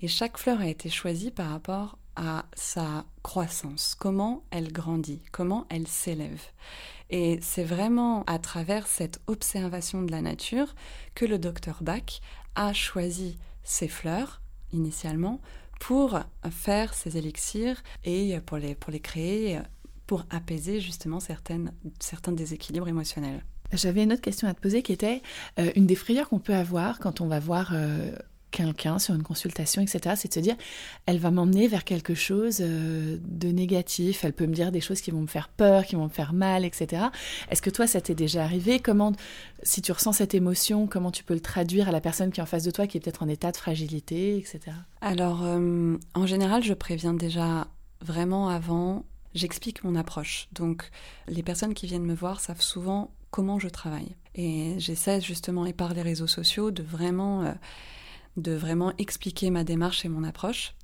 et 0.00 0.08
chaque 0.08 0.38
fleur 0.38 0.60
a 0.60 0.68
été 0.68 0.90
choisie 0.90 1.30
par 1.30 1.50
rapport 1.50 1.98
à 2.16 2.44
sa 2.54 3.04
croissance, 3.22 3.94
comment 3.98 4.44
elle 4.50 4.72
grandit, 4.72 5.22
comment 5.32 5.66
elle 5.68 5.88
s'élève. 5.88 6.42
Et 7.10 7.38
c'est 7.42 7.64
vraiment 7.64 8.24
à 8.24 8.38
travers 8.38 8.86
cette 8.86 9.20
observation 9.26 10.02
de 10.02 10.10
la 10.10 10.22
nature 10.22 10.74
que 11.14 11.24
le 11.24 11.38
docteur 11.38 11.82
Bach 11.82 12.20
a 12.54 12.72
choisi 12.72 13.38
ces 13.62 13.88
fleurs 13.88 14.40
initialement 14.72 15.40
pour 15.80 16.18
faire 16.50 16.94
ses 16.94 17.16
élixirs 17.16 17.82
et 18.04 18.38
pour 18.46 18.56
les, 18.56 18.74
pour 18.74 18.92
les 18.92 19.00
créer, 19.00 19.60
pour 20.06 20.24
apaiser 20.30 20.80
justement 20.80 21.20
certaines, 21.20 21.72
certains 22.00 22.32
déséquilibres 22.32 22.88
émotionnels. 22.88 23.44
J'avais 23.72 24.04
une 24.04 24.12
autre 24.12 24.22
question 24.22 24.46
à 24.48 24.54
te 24.54 24.60
poser 24.60 24.82
qui 24.82 24.92
était 24.92 25.22
euh, 25.58 25.72
une 25.74 25.86
des 25.86 25.94
frayeurs 25.96 26.28
qu'on 26.28 26.38
peut 26.38 26.54
avoir 26.54 26.98
quand 26.98 27.20
on 27.20 27.26
va 27.26 27.40
voir 27.40 27.72
euh, 27.74 28.14
quelqu'un 28.54 29.00
sur 29.00 29.16
une 29.16 29.24
consultation, 29.24 29.82
etc., 29.82 30.14
c'est 30.16 30.28
de 30.28 30.34
se 30.34 30.38
dire, 30.38 30.54
elle 31.06 31.18
va 31.18 31.32
m'emmener 31.32 31.66
vers 31.66 31.82
quelque 31.82 32.14
chose 32.14 32.58
euh, 32.60 33.18
de 33.20 33.48
négatif, 33.48 34.24
elle 34.24 34.32
peut 34.32 34.46
me 34.46 34.54
dire 34.54 34.70
des 34.70 34.80
choses 34.80 35.00
qui 35.00 35.10
vont 35.10 35.22
me 35.22 35.26
faire 35.26 35.48
peur, 35.48 35.84
qui 35.84 35.96
vont 35.96 36.04
me 36.04 36.08
faire 36.08 36.32
mal, 36.32 36.64
etc. 36.64 37.06
Est-ce 37.50 37.60
que 37.60 37.70
toi, 37.70 37.88
ça 37.88 38.00
t'est 38.00 38.14
déjà 38.14 38.44
arrivé? 38.44 38.78
Comment, 38.78 39.10
si 39.64 39.82
tu 39.82 39.90
ressens 39.90 40.12
cette 40.12 40.34
émotion, 40.34 40.86
comment 40.86 41.10
tu 41.10 41.24
peux 41.24 41.34
le 41.34 41.40
traduire 41.40 41.88
à 41.88 41.92
la 41.92 42.00
personne 42.00 42.30
qui 42.30 42.38
est 42.38 42.42
en 42.44 42.46
face 42.46 42.62
de 42.62 42.70
toi, 42.70 42.86
qui 42.86 42.96
est 42.96 43.00
peut-être 43.00 43.24
en 43.24 43.28
état 43.28 43.50
de 43.50 43.56
fragilité, 43.56 44.38
etc. 44.38 44.60
Alors, 45.00 45.42
euh, 45.42 45.96
en 46.14 46.26
général, 46.26 46.62
je 46.62 46.74
préviens 46.74 47.14
déjà 47.14 47.66
vraiment 48.02 48.48
avant, 48.48 49.04
j'explique 49.34 49.82
mon 49.82 49.96
approche. 49.96 50.46
Donc, 50.52 50.90
les 51.26 51.42
personnes 51.42 51.74
qui 51.74 51.86
viennent 51.86 52.06
me 52.06 52.14
voir 52.14 52.38
savent 52.38 52.62
souvent 52.62 53.10
comment 53.32 53.58
je 53.58 53.68
travaille. 53.68 54.14
Et 54.36 54.76
j'essaie 54.78 55.20
justement, 55.20 55.66
et 55.66 55.72
par 55.72 55.92
les 55.92 56.02
réseaux 56.02 56.28
sociaux, 56.28 56.70
de 56.70 56.84
vraiment... 56.84 57.42
Euh, 57.42 57.52
de 58.36 58.52
vraiment 58.52 58.92
expliquer 58.98 59.50
ma 59.50 59.64
démarche 59.64 60.04
et 60.04 60.08
mon 60.08 60.24
approche. 60.24 60.74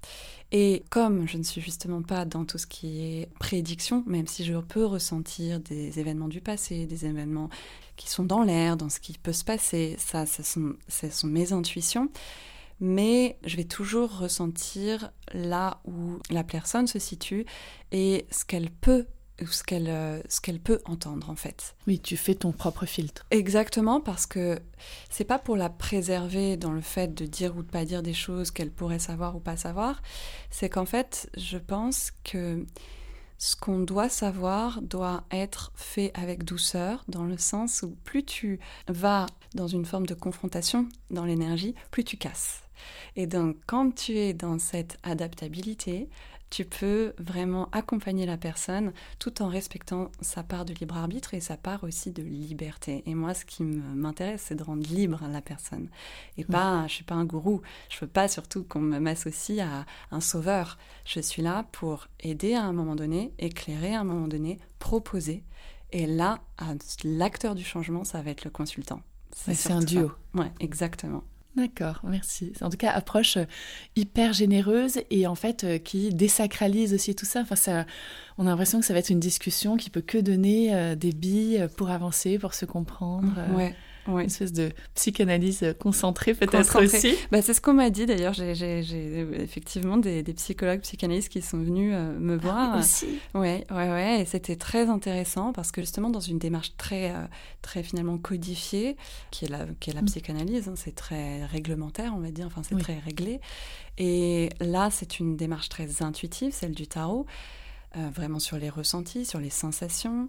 Et 0.53 0.83
comme 0.91 1.29
je 1.29 1.39
ne 1.39 1.45
suis 1.45 1.61
justement 1.61 2.03
pas 2.03 2.25
dans 2.25 2.45
tout 2.45 2.59
ce 2.59 2.67
qui 2.67 3.03
est 3.03 3.29
prédiction, 3.39 4.03
même 4.07 4.27
si 4.27 4.45
je 4.45 4.55
peux 4.55 4.85
ressentir 4.85 5.61
des 5.61 6.01
événements 6.01 6.29
du 6.29 6.41
passé, 6.41 6.87
des 6.87 7.07
événements 7.07 7.51
qui 7.97 8.11
sont 8.11 8.25
dans 8.25 8.43
l'air, 8.43 8.77
dans 8.77 8.89
ce 8.89 8.99
qui 8.99 9.13
peut 9.13 9.33
se 9.33 9.45
passer, 9.45 9.95
ça, 9.99 10.27
ce 10.27 10.43
sont, 10.43 10.75
ce 10.89 11.09
sont 11.09 11.29
mes 11.29 11.53
intuitions, 11.53 12.11
mais 12.81 13.39
je 13.45 13.57
vais 13.57 13.65
toujours 13.65 14.19
ressentir 14.19 15.13
là 15.33 15.81
où 15.85 16.19
la 16.31 16.43
personne 16.43 16.89
se 16.89 16.99
situe 16.99 17.45
et 17.93 18.27
ce 18.31 18.45
qu'elle 18.45 18.71
peut 18.71 19.07
ce 19.47 19.63
qu'elle 19.63 19.89
euh, 19.89 20.21
ce 20.29 20.41
qu'elle 20.41 20.61
peut 20.61 20.81
entendre 20.85 21.31
en 21.31 21.37
fait. 21.37 21.75
Oui, 21.87 22.01
tu 22.01 22.17
fais 22.17 22.35
ton 22.35 22.53
propre 22.53 22.87
filtre. 22.87 23.27
Exactement 23.31 24.01
parce 24.01 24.27
que 24.27 24.59
c'est 25.09 25.25
pas 25.25 25.39
pour 25.39 25.57
la 25.57 25.69
préserver 25.71 26.57
dans 26.57 26.73
le 26.73 26.81
fait 26.81 27.15
de 27.15 27.27
dire 27.27 27.57
ou 27.57 27.63
de 27.63 27.71
pas 27.71 27.85
dire 27.85 28.03
des 28.03 28.15
choses 28.15 28.51
qu'elle 28.51 28.71
pourrait 28.71 28.99
savoir 28.99 29.37
ou 29.37 29.41
pas 29.41 29.57
savoir, 29.57 30.03
c'est 30.51 30.69
qu'en 30.69 30.87
fait, 30.87 31.31
je 31.37 31.59
pense 31.59 32.13
que 32.25 32.65
ce 33.39 33.57
qu'on 33.57 33.81
doit 33.81 34.11
savoir 34.11 34.83
doit 34.83 35.25
être 35.31 35.73
fait 35.75 36.13
avec 36.15 36.45
douceur, 36.45 37.05
dans 37.09 37.25
le 37.25 37.39
sens 37.39 37.83
où 37.83 37.97
plus 38.05 38.23
tu 38.23 38.61
vas 38.87 39.27
dans 39.55 39.67
une 39.67 39.87
forme 39.87 40.07
de 40.07 40.15
confrontation 40.15 40.87
dans 41.11 41.25
l'énergie, 41.25 41.75
plus 41.91 42.05
tu 42.05 42.19
casses. 42.19 42.61
Et 43.17 43.27
donc, 43.27 43.57
quand 43.67 43.95
tu 43.95 44.17
es 44.17 44.35
dans 44.35 44.59
cette 44.59 44.99
adaptabilité, 45.03 46.09
tu 46.51 46.65
peux 46.65 47.15
vraiment 47.19 47.69
accompagner 47.71 48.27
la 48.27 48.37
personne 48.37 48.93
tout 49.19 49.41
en 49.41 49.49
respectant 49.49 50.11
sa 50.21 50.43
part 50.43 50.65
de 50.65 50.75
libre 50.75 50.97
arbitre 50.97 51.35
et 51.35 51.41
sa 51.41 51.57
part 51.57 51.85
aussi 51.85 52.11
de 52.11 52.23
liberté. 52.23 53.05
Et 53.07 53.15
moi, 53.15 53.35
ce 53.35 53.45
qui 53.45 53.63
m'intéresse, 53.63 54.43
c'est 54.47 54.57
de 54.57 54.63
rendre 54.63 54.87
libre 54.89 55.21
la 55.31 55.41
personne. 55.41 55.89
Et 56.37 56.45
pas, 56.45 56.87
je 56.89 56.95
suis 56.95 57.05
pas 57.05 57.15
un 57.15 57.25
gourou. 57.25 57.63
Je 57.89 58.01
veux 58.01 58.09
pas 58.09 58.27
surtout 58.27 58.65
qu'on 58.65 58.81
m'associe 58.81 59.61
à 59.61 59.87
un 60.11 60.21
sauveur. 60.21 60.77
Je 61.05 61.21
suis 61.21 61.43
là 61.43 61.67
pour 61.71 62.09
aider 62.19 62.55
à 62.55 62.65
un 62.65 62.73
moment 62.73 62.97
donné, 62.97 63.33
éclairer 63.39 63.95
à 63.95 64.01
un 64.01 64.05
moment 64.05 64.29
donné, 64.29 64.59
proposer. 64.81 65.45
Et 65.93 66.07
là, 66.07 66.41
l'acteur 67.05 67.55
du 67.55 67.65
changement, 67.65 68.05
ça 68.05 68.23
va 68.23 68.31
être 68.31 68.45
le 68.45 68.51
consultant. 68.51 69.03
C'est 69.33 69.71
un 69.71 69.81
duo. 69.81 70.11
Ouais, 70.35 70.51
exactement. 70.59 71.23
D'accord, 71.57 72.01
merci. 72.05 72.53
En 72.61 72.71
tout 72.71 72.77
cas, 72.77 72.91
approche 72.93 73.37
euh, 73.37 73.45
hyper 73.97 74.33
généreuse 74.33 75.01
et 75.11 75.27
en 75.27 75.35
fait 75.35 75.65
euh, 75.65 75.79
qui 75.79 76.11
désacralise 76.11 76.95
aussi 76.95 77.17
tout 77.17 77.27
ça. 77.27 77.41
Enfin, 77.41 77.85
on 78.39 78.47
a 78.47 78.51
l'impression 78.51 78.79
que 78.79 78.87
ça 78.87 78.93
va 78.93 79.01
être 79.01 79.11
une 79.11 79.21
discussion 79.21 79.77
qui 79.77 79.91
peut 79.91 80.01
que 80.01 80.19
donner 80.19 80.75
euh, 80.75 80.95
des 80.95 81.13
billes 81.13 81.67
pour 81.77 81.91
avancer, 81.91 82.39
pour 82.39 82.55
se 82.55 82.67
comprendre. 82.67 83.35
Une 84.19 84.27
espèce 84.27 84.53
de 84.53 84.71
psychanalyse 84.95 85.75
concentrée 85.79 86.35
peut-être 86.35 86.83
aussi. 86.83 87.15
Bah, 87.31 87.43
c'est 87.43 87.55
ce 87.55 87.61
qu'on 87.61 87.75
m'a 87.75 87.91
dit 87.91 88.07
d'ailleurs. 88.07 88.33
J'ai 88.33 89.27
effectivement 89.39 89.97
des, 89.97 90.23
psychologues 90.35 90.81
psychanalystes 90.81 91.29
qui 91.29 91.43
sont 91.43 91.59
venus 91.59 91.93
euh, 91.95 92.19
me 92.19 92.35
ah 92.35 92.39
voir. 92.39 92.79
aussi. 92.79 93.07
Ouais, 93.35 93.67
ouais, 93.71 93.91
ouais. 93.91 94.21
Et 94.21 94.25
c'était 94.25 94.57
très 94.57 94.89
intéressant 94.89 95.53
parce 95.53 95.73
que 95.73 95.81
justement 95.81 96.11
dans 96.11 96.21
une 96.21 96.39
démarche 96.39 96.73
très, 96.77 97.11
euh, 97.11 97.25
très 97.63 97.83
finalement 97.83 98.19
codifiée, 98.19 98.97
qui 99.31 99.45
est 99.45 99.49
la, 99.49 99.67
qui 99.81 99.91
est 99.91 99.95
la 99.95 100.03
mm. 100.03 100.07
psychanalyse, 100.07 100.69
hein, 100.69 100.75
c'est 100.77 100.95
très 100.95 101.45
réglementaire, 101.45 102.13
on 102.17 102.21
va 102.21 102.31
dire. 102.31 102.47
Enfin, 102.47 102.63
c'est 102.63 102.79
très 102.79 102.99
réglé. 102.99 103.41
Et 103.99 104.49
là, 104.61 104.91
c'est 104.91 105.21
une 105.21 105.37
démarche 105.37 105.69
très 105.69 106.03
intuitive, 106.03 106.53
celle 106.53 106.75
du 106.75 106.87
tarot. 106.87 107.27
Euh, 107.97 108.09
vraiment 108.15 108.39
sur 108.39 108.57
les 108.57 108.71
ressentis, 108.71 109.25
sur 109.25 109.41
les 109.41 109.51
sensations 109.51 110.29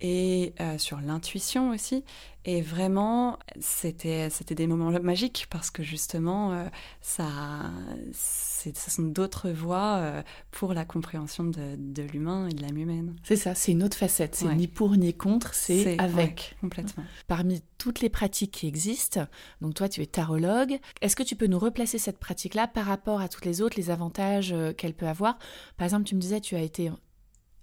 et 0.00 0.54
euh, 0.60 0.78
sur 0.78 1.00
l'intuition 1.00 1.70
aussi. 1.70 2.04
Et 2.46 2.62
vraiment, 2.62 3.38
c'était, 3.60 4.30
des 4.50 4.66
moments 4.66 4.90
magiques 5.02 5.46
parce 5.50 5.70
que 5.70 5.82
justement, 5.82 6.52
euh, 6.52 6.64
ça, 7.02 7.70
ce 8.14 8.72
sont 8.72 9.02
d'autres 9.02 9.50
voies 9.50 9.98
euh, 9.98 10.22
pour 10.50 10.72
la 10.72 10.86
compréhension 10.86 11.44
de, 11.44 11.76
de, 11.76 12.02
l'humain 12.02 12.48
et 12.48 12.54
de 12.54 12.62
l'âme 12.62 12.78
humaine. 12.78 13.16
C'est 13.24 13.36
ça, 13.36 13.54
c'est 13.54 13.72
une 13.72 13.82
autre 13.82 13.96
facette. 13.96 14.36
C'est 14.36 14.54
ni 14.54 14.68
pour 14.68 14.96
ni 14.96 15.12
contre, 15.12 15.52
c'est, 15.52 16.00
avec. 16.00 16.56
complètement. 16.62 17.04
Parmi 17.28 17.62
toutes 17.76 18.00
les 18.00 18.08
pratiques 18.08 18.52
qui 18.52 18.66
existent, 18.66 19.26
donc 19.60 19.74
toi 19.74 19.90
tu 19.90 20.00
es 20.00 20.06
tarologue, 20.06 20.78
est-ce 21.02 21.16
que 21.16 21.22
tu 21.22 21.36
peux 21.36 21.46
nous 21.46 21.58
replacer 21.58 21.98
cette 21.98 22.18
pratique-là 22.18 22.68
par 22.68 22.86
rapport 22.86 23.20
à 23.20 23.28
toutes 23.28 23.44
les 23.44 23.60
autres, 23.60 23.76
les 23.76 23.90
avantages 23.90 24.54
qu'elle 24.78 24.94
peut 24.94 25.08
avoir? 25.08 25.38
Par 25.76 25.84
exemple, 25.84 26.04
tu 26.04 26.14
me 26.14 26.20
disais, 26.20 26.40
tu 26.40 26.56
as 26.56 26.62
été 26.62 26.90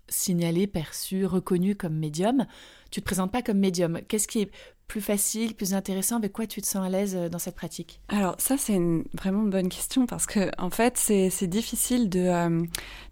signalé, 0.09 0.67
perçu, 0.67 1.25
reconnu 1.25 1.75
comme 1.75 1.95
médium. 1.95 2.45
Tu 2.91 3.01
te 3.01 3.05
présentes 3.05 3.31
pas 3.31 3.41
comme 3.41 3.59
médium. 3.59 3.99
Qu'est-ce 4.07 4.27
qui 4.27 4.41
est 4.41 4.51
plus 4.87 5.01
facile, 5.01 5.53
plus 5.53 5.73
intéressant? 5.73 6.15
Avec 6.15 6.31
quoi 6.31 6.47
tu 6.47 6.61
te 6.61 6.67
sens 6.67 6.85
à 6.85 6.89
l'aise 6.89 7.15
euh, 7.15 7.29
dans 7.29 7.39
cette 7.39 7.55
pratique? 7.55 7.99
Alors 8.07 8.35
ça, 8.37 8.57
c'est 8.57 8.73
une 8.73 9.03
vraiment 9.13 9.43
bonne 9.43 9.69
question 9.69 10.05
parce 10.05 10.25
que 10.25 10.49
en 10.57 10.69
fait, 10.69 10.97
c'est 10.97 11.47
difficile 11.47 12.09
de, 12.09 12.21
euh, 12.21 12.63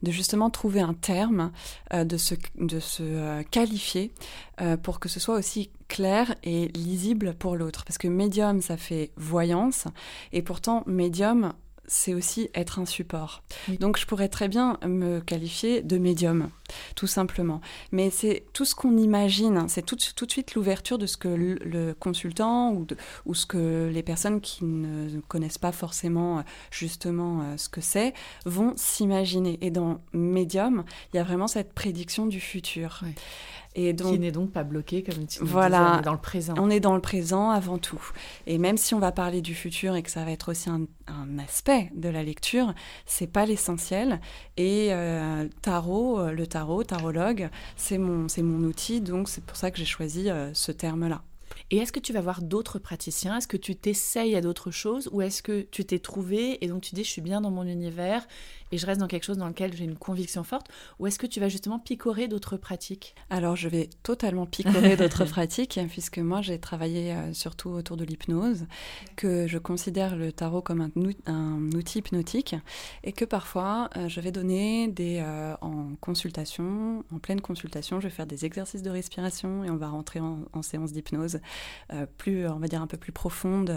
de 0.02 0.12
justement 0.12 0.50
trouver 0.50 0.80
un 0.80 0.94
terme, 0.94 1.52
euh, 1.94 2.06
de 2.06 2.18
se 2.18 2.36
qualifier 3.52 4.12
pour 4.84 5.02
que 5.02 5.10
ce 5.10 5.20
soit 5.20 5.36
aussi 5.36 5.70
clair 5.90 6.34
et 6.44 6.70
lisible 6.70 7.34
pour 7.34 7.58
l'autre. 7.58 7.84
Parce 7.84 7.98
que 7.98 8.08
médium, 8.08 8.62
ça 8.62 8.78
fait 8.78 9.12
voyance 9.18 9.86
et 10.32 10.42
pourtant 10.42 10.84
médium, 10.88 11.52
c'est 11.88 12.14
aussi 12.14 12.50
être 12.54 12.80
un 12.80 12.86
support. 12.86 13.44
Donc 13.80 13.98
je 13.98 14.06
pourrais 14.06 14.30
très 14.30 14.48
bien 14.48 14.78
me 14.86 15.20
qualifier 15.20 15.82
de 15.82 15.98
médium, 15.98 16.50
tout 16.96 17.08
simplement. 17.08 17.62
Mais 17.92 18.10
c'est 18.10 18.44
tout 18.54 18.66
ce 18.66 18.76
qu'on 18.76 18.98
imagine, 18.98 19.68
c'est 19.68 19.86
tout, 19.86 19.98
tout, 20.16 20.26
de 20.26 20.32
suite 20.32 20.56
l'ouverture 20.56 20.98
de 20.98 21.06
ce 21.06 21.18
que 21.18 21.28
le, 21.28 21.94
consultant 21.94 22.72
ou, 22.72 22.88
ou, 23.26 23.34
ce 23.34 23.46
que 23.46 23.90
les 23.92 24.04
personnes 24.04 24.42
qui 24.42 24.66
ne 24.66 25.20
connaissent 25.22 25.58
pas 25.58 25.72
forcément 25.72 26.44
justement 26.72 27.42
euh, 27.42 27.58
ce 27.58 27.70
que 27.70 27.82
c'est 27.82 28.14
vont 28.46 28.74
s'imaginer. 28.76 29.58
Et 29.62 29.72
dans 29.72 30.02
médium, 30.14 30.84
il 31.14 31.18
y 31.18 31.20
a 31.20 31.24
vraiment 31.24 31.48
cette 31.48 31.74
prédiction 31.74 32.26
du 32.26 32.40
futur. 32.40 33.02
Et 33.78 33.92
donc, 33.92 34.14
qui 34.14 34.20
n'est 34.20 34.32
donc 34.32 34.52
pas 34.52 34.64
bloqué, 34.64 35.04
comme 35.04 35.28
tu 35.28 35.44
voilà, 35.44 35.96
on 35.96 36.00
est 36.00 36.04
dans 36.04 36.14
le 36.14 36.18
présent. 36.18 36.54
On 36.58 36.70
est 36.70 36.80
dans 36.80 36.96
le 36.96 37.02
présent 37.02 37.50
avant 37.50 37.78
tout. 37.78 38.02
Et 38.48 38.58
même 38.58 38.78
si 38.78 38.94
on 38.94 39.00
va 39.00 39.12
parler 39.12 39.42
du 39.42 39.54
futur 39.54 39.96
et 39.96 40.02
que 40.02 40.10
ça 40.10 40.24
va 40.24 40.32
être 40.32 40.52
aussi 40.52 40.70
un, 40.70 40.88
aspect 41.40 41.92
de 41.96 42.08
la 42.08 42.24
lecture, 42.24 42.74
c'est 43.06 43.28
pas 43.28 43.46
l'essentiel. 43.46 44.22
Et 44.56 44.90
euh, 44.92 45.48
tarot, 45.62 46.20
euh, 46.20 46.32
le 46.32 46.48
tarot, 46.48 46.84
tarologue, 46.84 47.50
c'est 47.76 47.98
mon, 47.98 48.30
c'est 48.30 48.42
mon 48.42 48.66
outil, 48.66 49.02
donc 49.02 49.28
c'est 49.28 49.44
pour 49.44 49.58
ça 49.58 49.72
que 49.72 49.78
j'ai 49.78 49.86
choisi 49.86 50.30
euh, 50.30 50.54
ce 50.54 50.72
terme-là. 50.72 51.22
Et 51.72 51.78
est-ce 51.78 51.92
que 51.92 52.00
tu 52.00 52.14
vas 52.14 52.22
voir 52.22 52.44
d'autres 52.44 52.78
praticiens? 52.78 53.38
Est-ce 53.38 53.48
que 53.48 53.58
tu 53.58 53.76
t'essayes 53.76 54.36
à 54.36 54.42
d'autres 54.42 54.70
choses? 54.70 55.10
Ou 55.12 55.22
est-ce 55.24 55.42
que 55.42 55.62
tu 55.72 55.84
t'es 55.84 55.98
trouvé 55.98 56.64
et 56.64 56.68
donc 56.68 56.84
tu 56.84 56.94
dis 56.94 57.04
je 57.04 57.10
suis 57.10 57.22
bien 57.22 57.42
dans 57.42 57.50
mon 57.50 57.64
univers 57.64 58.28
et 58.72 58.78
je 58.78 58.86
reste 58.86 59.00
dans 59.00 59.08
quelque 59.08 59.24
chose 59.24 59.38
dans 59.38 59.48
lequel 59.48 59.76
j'ai 59.76 59.84
une 59.84 59.98
conviction 59.98 60.44
forte? 60.44 60.68
Ou 61.00 61.08
est-ce 61.08 61.18
que 61.18 61.26
tu 61.26 61.40
vas 61.40 61.50
justement 61.50 61.80
picorer 61.80 62.28
d'autres 62.28 62.58
pratiques? 62.58 63.16
Alors 63.32 63.56
je 63.56 63.68
vais 63.68 63.90
totalement 64.04 64.46
picorer 64.46 64.96
d'autres 64.98 65.26
pratiques 65.26 65.80
puisque 65.90 66.20
moi 66.20 66.44
j'ai 66.44 66.60
travaillé 66.60 67.14
euh, 67.14 67.34
surtout 67.34 67.70
autour 67.70 67.98
de 67.98 68.06
l'hypnose, 68.06 68.68
que 69.16 69.48
je 69.48 69.58
considère 69.58 70.16
le 70.16 70.32
tarot 70.32 70.62
comme 70.62 70.82
un, 70.82 70.92
un 71.26 71.72
outil 71.76 72.00
hypnotique 72.00 72.56
et 73.04 73.12
que 73.12 73.26
parfois 73.26 73.90
euh, 73.98 74.08
je 74.08 74.22
vais 74.22 74.32
donner 74.32 74.88
des 74.88 75.20
euh, 75.20 75.56
en 75.62 75.96
consultation, 76.00 77.04
en 77.12 77.18
pleine 77.18 77.42
consultation, 77.42 78.00
je 78.00 78.08
vais 78.08 78.14
faire 78.14 78.28
des 78.28 78.46
exercices 78.46 78.84
de 78.84 78.92
respiration 78.92 79.64
et 79.64 79.72
on 79.72 79.78
va 79.78 79.88
rentrer 79.88 80.20
en, 80.20 80.44
en 80.54 80.62
séance 80.62 80.92
d'hypnose 80.92 81.40
plus, 82.18 82.48
on 82.48 82.60
va 82.60 82.68
dire 82.68 82.82
un 82.82 82.88
peu 82.88 82.98
plus 82.98 83.12
profonde, 83.12 83.76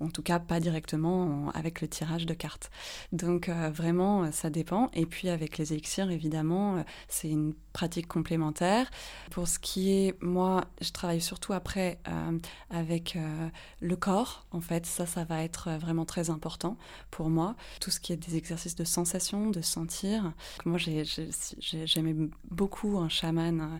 en 0.00 0.08
tout 0.08 0.22
cas 0.22 0.38
pas 0.38 0.60
directement 0.60 1.50
avec 1.54 1.80
le 1.80 1.88
tirage 1.88 2.26
de 2.26 2.34
cartes. 2.34 2.70
Donc 3.12 3.48
vraiment 3.48 4.30
ça 4.32 4.50
dépend. 4.50 4.90
Et 4.92 5.06
puis 5.06 5.28
avec 5.28 5.58
les 5.58 5.72
élixirs, 5.72 6.10
évidemment, 6.10 6.76
euh, 6.76 6.82
c'est 7.08 7.28
une 7.28 7.54
pratique 7.76 8.08
complémentaire. 8.08 8.90
Pour 9.30 9.46
ce 9.48 9.58
qui 9.58 9.90
est, 9.90 10.22
moi, 10.22 10.64
je 10.80 10.92
travaille 10.92 11.20
surtout 11.20 11.52
après 11.52 11.98
euh, 12.08 12.38
avec 12.70 13.16
euh, 13.16 13.48
le 13.82 13.96
corps. 13.96 14.46
En 14.50 14.62
fait, 14.62 14.86
ça, 14.86 15.04
ça 15.04 15.24
va 15.24 15.44
être 15.44 15.68
vraiment 15.72 16.06
très 16.06 16.30
important 16.30 16.78
pour 17.10 17.28
moi. 17.28 17.54
Tout 17.82 17.90
ce 17.90 18.00
qui 18.00 18.14
est 18.14 18.16
des 18.16 18.36
exercices 18.36 18.76
de 18.76 18.84
sensation, 18.84 19.50
de 19.50 19.60
sentir. 19.60 20.32
Moi, 20.64 20.78
j'aimais 20.78 22.14
beaucoup 22.50 22.96
un 22.96 23.10
chaman 23.10 23.78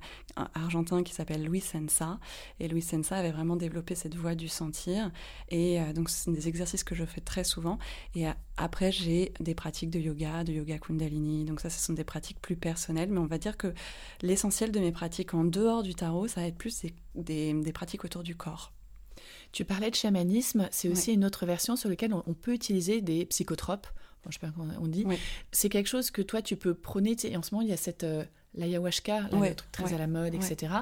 argentin 0.52 1.02
qui 1.02 1.14
s'appelle 1.14 1.42
Luis 1.42 1.62
Sensa. 1.62 2.18
Et 2.60 2.68
Luis 2.68 2.82
Sensa 2.82 3.16
avait 3.16 3.32
vraiment 3.32 3.56
développé 3.56 3.94
cette 3.94 4.14
voie 4.14 4.34
du 4.34 4.48
sentir. 4.48 5.10
Et 5.48 5.80
donc, 5.94 6.10
c'est 6.10 6.30
des 6.30 6.48
exercices 6.48 6.84
que 6.84 6.94
je 6.94 7.06
fais 7.06 7.22
très 7.22 7.44
souvent. 7.44 7.78
Et 8.14 8.26
après, 8.58 8.92
j'ai 8.92 9.32
des 9.40 9.54
pratiques 9.54 9.90
de 9.90 9.98
yoga, 9.98 10.44
de 10.44 10.52
yoga 10.52 10.78
kundalini. 10.78 11.46
Donc 11.46 11.60
ça, 11.60 11.70
ce 11.70 11.78
sont 11.82 11.94
des 11.94 12.04
pratiques 12.04 12.40
plus 12.42 12.56
personnelles. 12.56 13.10
Mais 13.10 13.20
on 13.20 13.26
va 13.26 13.38
dire 13.38 13.56
que 13.56 13.72
l'essentiel 14.22 14.72
de 14.72 14.80
mes 14.80 14.92
pratiques 14.92 15.34
en 15.34 15.44
dehors 15.44 15.82
du 15.82 15.94
tarot, 15.94 16.28
ça 16.28 16.40
va 16.40 16.46
être 16.46 16.56
plus 16.56 16.82
des, 17.14 17.52
des, 17.52 17.72
pratiques 17.72 18.04
autour 18.04 18.22
du 18.22 18.34
corps. 18.34 18.72
Tu 19.52 19.64
parlais 19.64 19.90
de 19.90 19.94
chamanisme, 19.94 20.68
c'est 20.70 20.88
aussi 20.88 21.12
une 21.12 21.24
autre 21.24 21.46
version 21.46 21.76
sur 21.76 21.88
laquelle 21.88 22.12
on, 22.12 22.34
peut 22.34 22.52
utiliser 22.52 23.00
des 23.00 23.24
psychotropes. 23.26 23.86
Bon, 24.24 24.30
je 24.30 24.34
sais 24.34 24.46
pas 24.46 24.52
comment 24.54 24.72
on 24.80 24.86
dit. 24.86 25.06
C'est 25.52 25.68
quelque 25.68 25.88
chose 25.88 26.10
que 26.10 26.22
toi, 26.22 26.42
tu 26.42 26.56
peux 26.56 26.74
prôner. 26.74 27.16
Et 27.24 27.36
en 27.36 27.42
ce 27.42 27.54
moment, 27.54 27.62
il 27.62 27.70
y 27.70 27.72
a 27.72 27.78
cette... 27.78 28.04
Euh, 28.04 28.24
l'ayahuasca, 28.56 29.28
le 29.32 29.54
truc 29.54 29.70
très 29.70 29.94
à 29.94 29.98
la 29.98 30.06
mode, 30.06 30.34
etc. 30.34 30.72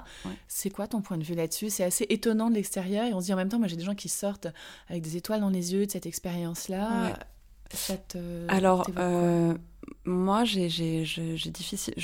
C'est 0.48 0.70
quoi 0.70 0.86
ton 0.86 1.02
point 1.02 1.18
de 1.18 1.24
vue 1.24 1.34
là-dessus? 1.34 1.70
C'est 1.70 1.84
assez 1.84 2.06
étonnant 2.08 2.48
de 2.48 2.54
l'extérieur 2.54 3.04
et 3.04 3.12
on 3.12 3.20
se 3.20 3.26
dit 3.26 3.32
en 3.32 3.36
même 3.36 3.48
temps, 3.48 3.58
moi 3.58 3.68
j'ai 3.68 3.76
des 3.76 3.84
gens 3.84 3.94
qui 3.96 4.08
sortent 4.08 4.46
avec 4.88 5.02
des 5.02 5.16
étoiles 5.16 5.40
dans 5.40 5.50
les 5.50 5.72
yeux 5.72 5.86
de 5.86 5.90
cette 5.90 6.06
expérience-là. 6.06 7.18
Alors, 8.48 8.88
euh, 8.98 9.54
moi, 10.06 10.44
j'ai 10.44 10.68
difficile, 11.50 11.94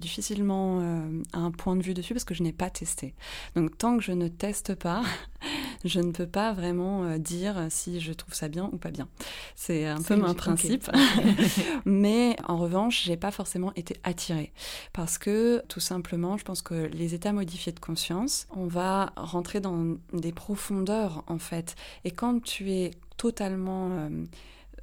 difficilement 0.00 0.80
euh, 0.80 1.22
un 1.32 1.50
point 1.50 1.74
de 1.74 1.82
vue 1.82 1.94
dessus 1.94 2.14
parce 2.14 2.24
que 2.24 2.34
je 2.34 2.42
n'ai 2.42 2.52
pas 2.52 2.70
testé. 2.70 3.14
Donc, 3.56 3.76
tant 3.76 3.96
que 3.96 4.02
je 4.02 4.12
ne 4.12 4.28
teste 4.28 4.74
pas, 4.74 5.02
je 5.84 6.00
ne 6.00 6.12
peux 6.12 6.26
pas 6.26 6.52
vraiment 6.52 7.04
euh, 7.04 7.18
dire 7.18 7.66
si 7.70 8.00
je 8.00 8.12
trouve 8.12 8.34
ça 8.34 8.48
bien 8.48 8.70
ou 8.72 8.76
pas 8.76 8.90
bien. 8.90 9.08
C'est 9.56 9.86
un 9.86 10.00
peu 10.00 10.16
mon 10.16 10.34
principe. 10.34 10.88
Mais 11.84 12.36
en 12.46 12.56
revanche, 12.56 13.02
j'ai 13.04 13.16
pas 13.16 13.32
forcément 13.32 13.72
été 13.74 13.96
attirée 14.04 14.52
parce 14.92 15.18
que 15.18 15.62
tout 15.68 15.80
simplement, 15.80 16.36
je 16.36 16.44
pense 16.44 16.62
que 16.62 16.74
les 16.74 17.14
états 17.14 17.32
modifiés 17.32 17.72
de 17.72 17.80
conscience, 17.80 18.46
on 18.50 18.66
va 18.66 19.12
rentrer 19.16 19.60
dans 19.60 19.96
des 20.12 20.32
profondeurs 20.32 21.24
en 21.26 21.38
fait. 21.38 21.74
Et 22.04 22.10
quand 22.10 22.40
tu 22.42 22.70
es 22.70 22.92
totalement 23.16 23.90
euh, 23.90 24.08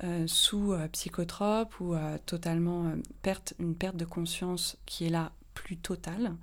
euh, 0.03 0.25
sous 0.27 0.73
euh, 0.73 0.88
psychotrope 0.89 1.79
ou 1.79 1.95
totalement 2.25 2.91
perte, 3.21 3.53
une 3.60 3.75
perte 3.75 3.95
de 3.95 4.05
conscience 4.05 4.77
qui 4.86 5.05
est 5.05 5.10
là 5.10 5.31
plus 5.53 5.77
totale, 5.77 6.36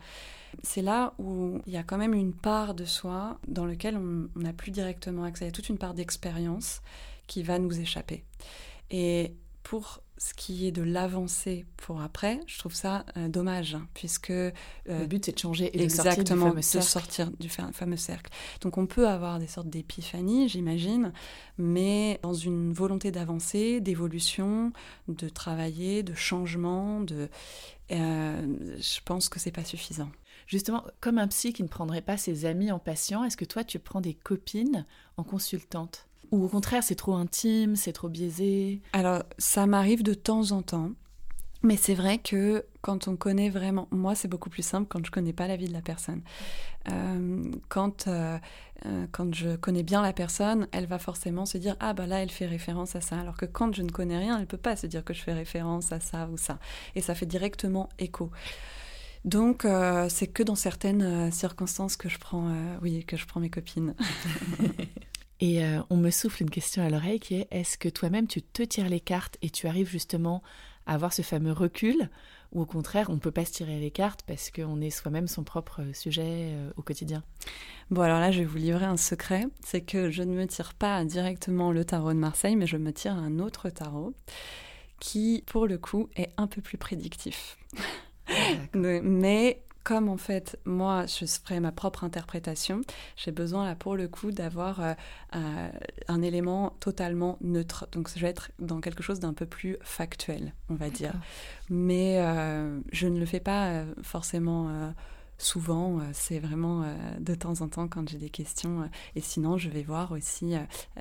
c'est 0.62 0.82
là 0.82 1.14
où 1.18 1.60
il 1.66 1.72
y 1.72 1.76
a 1.76 1.82
quand 1.82 1.98
même 1.98 2.14
une 2.14 2.32
part 2.32 2.74
de 2.74 2.84
soi 2.84 3.38
dans 3.46 3.64
lequel 3.64 3.96
on 3.96 4.28
n'a 4.36 4.52
plus 4.52 4.70
directement 4.70 5.24
accès. 5.24 5.44
Il 5.44 5.48
y 5.48 5.50
a 5.50 5.52
toute 5.52 5.68
une 5.68 5.78
part 5.78 5.94
d'expérience 5.94 6.82
qui 7.26 7.42
va 7.42 7.58
nous 7.58 7.78
échapper. 7.78 8.24
Et 8.90 9.34
pour 9.62 10.02
ce 10.22 10.34
qui 10.34 10.68
est 10.68 10.72
de 10.72 10.82
l'avancée 10.82 11.66
pour 11.76 12.00
après, 12.00 12.38
je 12.46 12.56
trouve 12.56 12.74
ça 12.74 13.04
euh, 13.16 13.28
dommage, 13.28 13.74
hein, 13.74 13.88
puisque... 13.92 14.30
Euh, 14.30 14.52
le 14.86 15.06
but, 15.06 15.24
c'est 15.24 15.32
de 15.32 15.38
changer 15.38 15.64
et 15.76 15.82
exactement, 15.82 16.54
de 16.54 16.60
sortir 16.60 17.30
du 17.40 17.48
fameux 17.48 17.96
cercle. 17.96 18.30
Donc 18.60 18.78
on 18.78 18.86
peut 18.86 19.08
avoir 19.08 19.40
des 19.40 19.48
sortes 19.48 19.68
d'épiphanies, 19.68 20.48
j'imagine, 20.48 21.12
mais 21.58 22.20
dans 22.22 22.34
une 22.34 22.72
volonté 22.72 23.10
d'avancer, 23.10 23.80
d'évolution, 23.80 24.72
de 25.08 25.28
travailler, 25.28 26.04
de 26.04 26.14
changement, 26.14 27.00
de... 27.00 27.28
Euh, 27.90 28.76
je 28.78 29.00
pense 29.04 29.28
que 29.28 29.40
c'est 29.40 29.50
pas 29.50 29.64
suffisant. 29.64 30.10
Justement, 30.52 30.84
comme 31.00 31.16
un 31.16 31.28
psy 31.28 31.54
qui 31.54 31.62
ne 31.62 31.68
prendrait 31.68 32.02
pas 32.02 32.18
ses 32.18 32.44
amis 32.44 32.70
en 32.70 32.78
patient, 32.78 33.24
est-ce 33.24 33.38
que 33.38 33.46
toi, 33.46 33.64
tu 33.64 33.78
prends 33.78 34.02
des 34.02 34.12
copines 34.12 34.84
en 35.16 35.24
consultante? 35.24 36.06
Ou 36.30 36.44
au 36.44 36.48
contraire, 36.48 36.84
c'est 36.84 36.94
trop 36.94 37.14
intime, 37.14 37.74
c'est 37.74 37.94
trop 37.94 38.10
biaisé? 38.10 38.82
Alors, 38.92 39.22
ça 39.38 39.66
m'arrive 39.66 40.02
de 40.02 40.12
temps 40.12 40.50
en 40.50 40.60
temps. 40.60 40.90
Mais 41.62 41.78
c'est 41.78 41.94
vrai 41.94 42.18
que 42.18 42.66
quand 42.82 43.08
on 43.08 43.16
connaît 43.16 43.48
vraiment, 43.48 43.88
moi 43.92 44.14
c'est 44.14 44.28
beaucoup 44.28 44.50
plus 44.50 44.64
simple 44.64 44.88
quand 44.90 45.06
je 45.06 45.10
connais 45.10 45.32
pas 45.32 45.46
la 45.46 45.56
vie 45.56 45.68
de 45.68 45.72
la 45.72 45.80
personne. 45.80 46.20
Euh, 46.90 47.44
quand 47.70 48.08
euh, 48.08 48.36
euh, 48.84 49.06
quand 49.10 49.32
je 49.32 49.56
connais 49.56 49.84
bien 49.84 50.02
la 50.02 50.12
personne, 50.12 50.66
elle 50.72 50.86
va 50.86 50.98
forcément 50.98 51.46
se 51.46 51.56
dire 51.56 51.76
ah 51.80 51.94
bah 51.94 52.06
là 52.06 52.20
elle 52.20 52.32
fait 52.32 52.46
référence 52.46 52.94
à 52.96 53.00
ça. 53.00 53.18
Alors 53.18 53.38
que 53.38 53.46
quand 53.46 53.74
je 53.74 53.82
ne 53.82 53.90
connais 53.90 54.18
rien, 54.18 54.38
elle 54.38 54.46
peut 54.46 54.56
pas 54.56 54.76
se 54.76 54.86
dire 54.86 55.04
que 55.04 55.14
je 55.14 55.22
fais 55.22 55.32
référence 55.32 55.92
à 55.92 56.00
ça 56.00 56.28
ou 56.30 56.36
ça. 56.36 56.58
Et 56.94 57.00
ça 57.00 57.14
fait 57.14 57.26
directement 57.26 57.88
écho. 57.98 58.30
Donc 59.24 59.66
c'est 60.08 60.26
que 60.26 60.42
dans 60.42 60.56
certaines 60.56 61.30
circonstances 61.30 61.96
que 61.96 62.08
je 62.08 62.18
prends, 62.18 62.52
oui 62.82 63.04
que 63.04 63.16
je 63.16 63.26
prends 63.26 63.40
mes 63.40 63.50
copines. 63.50 63.94
Et 65.42 65.64
euh, 65.64 65.82
on 65.90 65.96
me 65.96 66.10
souffle 66.10 66.44
une 66.44 66.50
question 66.50 66.84
à 66.84 66.88
l'oreille 66.88 67.18
qui 67.18 67.34
est 67.34 67.48
est-ce 67.50 67.76
que 67.76 67.88
toi-même 67.88 68.28
tu 68.28 68.42
te 68.42 68.62
tires 68.62 68.88
les 68.88 69.00
cartes 69.00 69.38
et 69.42 69.50
tu 69.50 69.66
arrives 69.66 69.88
justement 69.88 70.40
à 70.86 70.94
avoir 70.94 71.12
ce 71.12 71.22
fameux 71.22 71.50
recul 71.50 72.10
ou 72.52 72.62
au 72.62 72.64
contraire 72.64 73.10
on 73.10 73.14
ne 73.14 73.18
peut 73.18 73.32
pas 73.32 73.44
se 73.44 73.50
tirer 73.50 73.80
les 73.80 73.90
cartes 73.90 74.22
parce 74.24 74.52
qu'on 74.52 74.80
est 74.80 74.90
soi-même 74.90 75.26
son 75.26 75.42
propre 75.42 75.82
sujet 75.94 76.52
euh, 76.52 76.70
au 76.76 76.82
quotidien? 76.82 77.24
Bon 77.90 78.02
alors 78.02 78.20
là 78.20 78.30
je 78.30 78.38
vais 78.38 78.44
vous 78.44 78.58
livrer 78.58 78.84
un 78.84 78.96
secret, 78.96 79.46
c'est 79.64 79.80
que 79.80 80.12
je 80.12 80.22
ne 80.22 80.32
me 80.32 80.46
tire 80.46 80.74
pas 80.74 81.04
directement 81.04 81.72
le 81.72 81.84
tarot 81.84 82.12
de 82.12 82.18
Marseille 82.18 82.54
mais 82.54 82.68
je 82.68 82.76
me 82.76 82.92
tire 82.92 83.14
un 83.14 83.40
autre 83.40 83.68
tarot 83.68 84.14
qui 85.00 85.42
pour 85.48 85.66
le 85.66 85.76
coup 85.76 86.08
est 86.14 86.30
un 86.36 86.46
peu 86.46 86.62
plus 86.62 86.78
prédictif. 86.78 87.58
Mais 88.74 89.62
comme 89.84 90.08
en 90.08 90.16
fait 90.16 90.58
moi 90.64 91.06
je 91.06 91.26
ferai 91.26 91.60
ma 91.60 91.72
propre 91.72 92.04
interprétation, 92.04 92.82
j'ai 93.16 93.32
besoin 93.32 93.64
là 93.64 93.74
pour 93.74 93.96
le 93.96 94.08
coup 94.08 94.30
d'avoir 94.30 94.80
euh, 94.80 94.92
euh, 95.34 95.68
un 96.08 96.22
élément 96.22 96.76
totalement 96.80 97.36
neutre. 97.40 97.88
Donc 97.92 98.10
je 98.14 98.20
vais 98.20 98.28
être 98.28 98.50
dans 98.58 98.80
quelque 98.80 99.02
chose 99.02 99.20
d'un 99.20 99.32
peu 99.32 99.46
plus 99.46 99.76
factuel, 99.82 100.54
on 100.68 100.74
va 100.74 100.90
dire. 100.90 101.14
Mais 101.68 102.20
euh, 102.20 102.80
je 102.92 103.08
ne 103.08 103.18
le 103.18 103.26
fais 103.26 103.40
pas 103.40 103.84
forcément 104.02 104.92
souvent, 105.42 105.98
euh, 105.98 106.02
c'est 106.12 106.38
vraiment 106.38 106.82
euh, 106.82 106.94
de 107.18 107.34
temps 107.34 107.60
en 107.60 107.68
temps 107.68 107.88
quand 107.88 108.08
j'ai 108.08 108.18
des 108.18 108.30
questions. 108.30 108.82
Euh, 108.82 108.86
et 109.16 109.20
sinon, 109.20 109.58
je 109.58 109.68
vais 109.68 109.82
voir 109.82 110.12
aussi, 110.12 110.54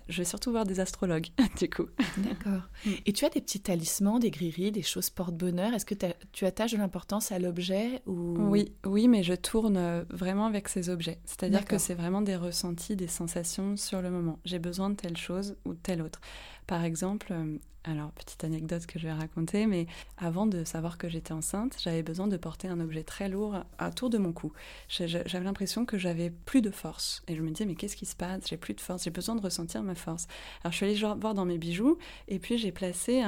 je 0.10 0.18
vais 0.18 0.26
surtout 0.26 0.52
voir 0.52 0.66
des 0.66 0.80
astrologues, 0.80 1.28
du 1.60 1.70
coup. 1.70 1.88
D'accord. 2.18 2.62
Mm. 2.86 2.90
Et 3.06 3.14
tu 3.14 3.26
as 3.26 3.30
des 3.30 3.42
petits 3.42 3.62
talismans, 3.62 4.20
des 4.20 4.32
grilleries, 4.32 4.72
des 4.72 4.82
choses 4.82 5.10
porte-bonheur? 5.10 5.74
Est-ce 5.74 5.86
que 5.86 5.96
tu 6.32 6.46
attaches 6.46 6.74
de 6.74 6.78
l'importance 6.78 7.32
à 7.32 7.40
l'objet 7.40 8.02
ou... 8.06 8.36
Oui, 8.38 8.74
oui, 8.86 9.08
mais 9.08 9.24
je 9.24 9.34
tourne 9.34 10.06
vraiment 10.10 10.46
avec 10.46 10.68
ces 10.68 10.90
objets. 10.90 11.20
C'est-à-dire 11.26 11.66
que 11.66 11.78
c'est 11.78 11.96
vraiment 11.96 12.22
des 12.22 12.36
ressentis, 12.36 12.96
des 12.96 13.08
sensations 13.08 13.78
sur 13.78 14.02
le 14.02 14.10
moment. 14.10 14.40
J'ai 14.46 14.60
besoin 14.60 14.90
de 14.90 14.96
telle 14.96 15.18
chose 15.18 15.56
ou 15.66 15.74
telle 15.74 16.02
autre. 16.02 16.20
Par 16.72 16.86
exemple, 16.86 17.34
alors, 17.84 18.12
petite 18.12 18.44
anecdote 18.44 18.86
que 18.86 19.00
je 19.00 19.08
vais 19.08 19.14
raconter, 19.14 19.66
mais 19.66 19.88
avant 20.20 20.46
de 20.46 20.64
savoir 20.64 21.00
que 21.00 21.10
j'étais 21.10 21.32
enceinte, 21.32 21.78
j'avais 21.84 22.04
besoin 22.04 22.28
de 22.28 22.38
porter 22.38 22.68
un 22.68 22.80
objet 22.80 23.02
très 23.02 23.28
lourd 23.28 23.56
autour 23.84 24.12
de 24.12 24.20
mon 24.20 24.34
cou. 24.34 24.54
J'avais 24.88 25.44
l'impression 25.44 25.84
que 25.84 25.98
j'avais 25.98 26.30
plus 26.30 26.62
de 26.62 26.70
force. 26.70 27.24
Et 27.28 27.36
je 27.36 27.42
me 27.42 27.50
disais, 27.50 27.66
mais 27.66 27.74
qu'est-ce 27.74 27.96
qui 27.96 28.06
se 28.06 28.16
passe? 28.16 28.44
J'ai 28.48 28.58
plus 28.58 28.76
de 28.76 28.82
force, 28.82 29.04
j'ai 29.04 29.10
besoin 29.10 29.36
de 29.36 29.42
ressentir 29.42 29.82
ma 29.82 29.96
force. 29.96 30.28
Alors, 30.64 30.72
je 30.74 30.78
suis 30.78 30.86
allée 30.86 31.20
voir 31.20 31.34
dans 31.34 31.46
mes 31.46 31.58
bijoux, 31.58 31.98
et 32.28 32.38
puis 32.38 32.60
j'ai 32.60 32.72
placé 32.72 33.24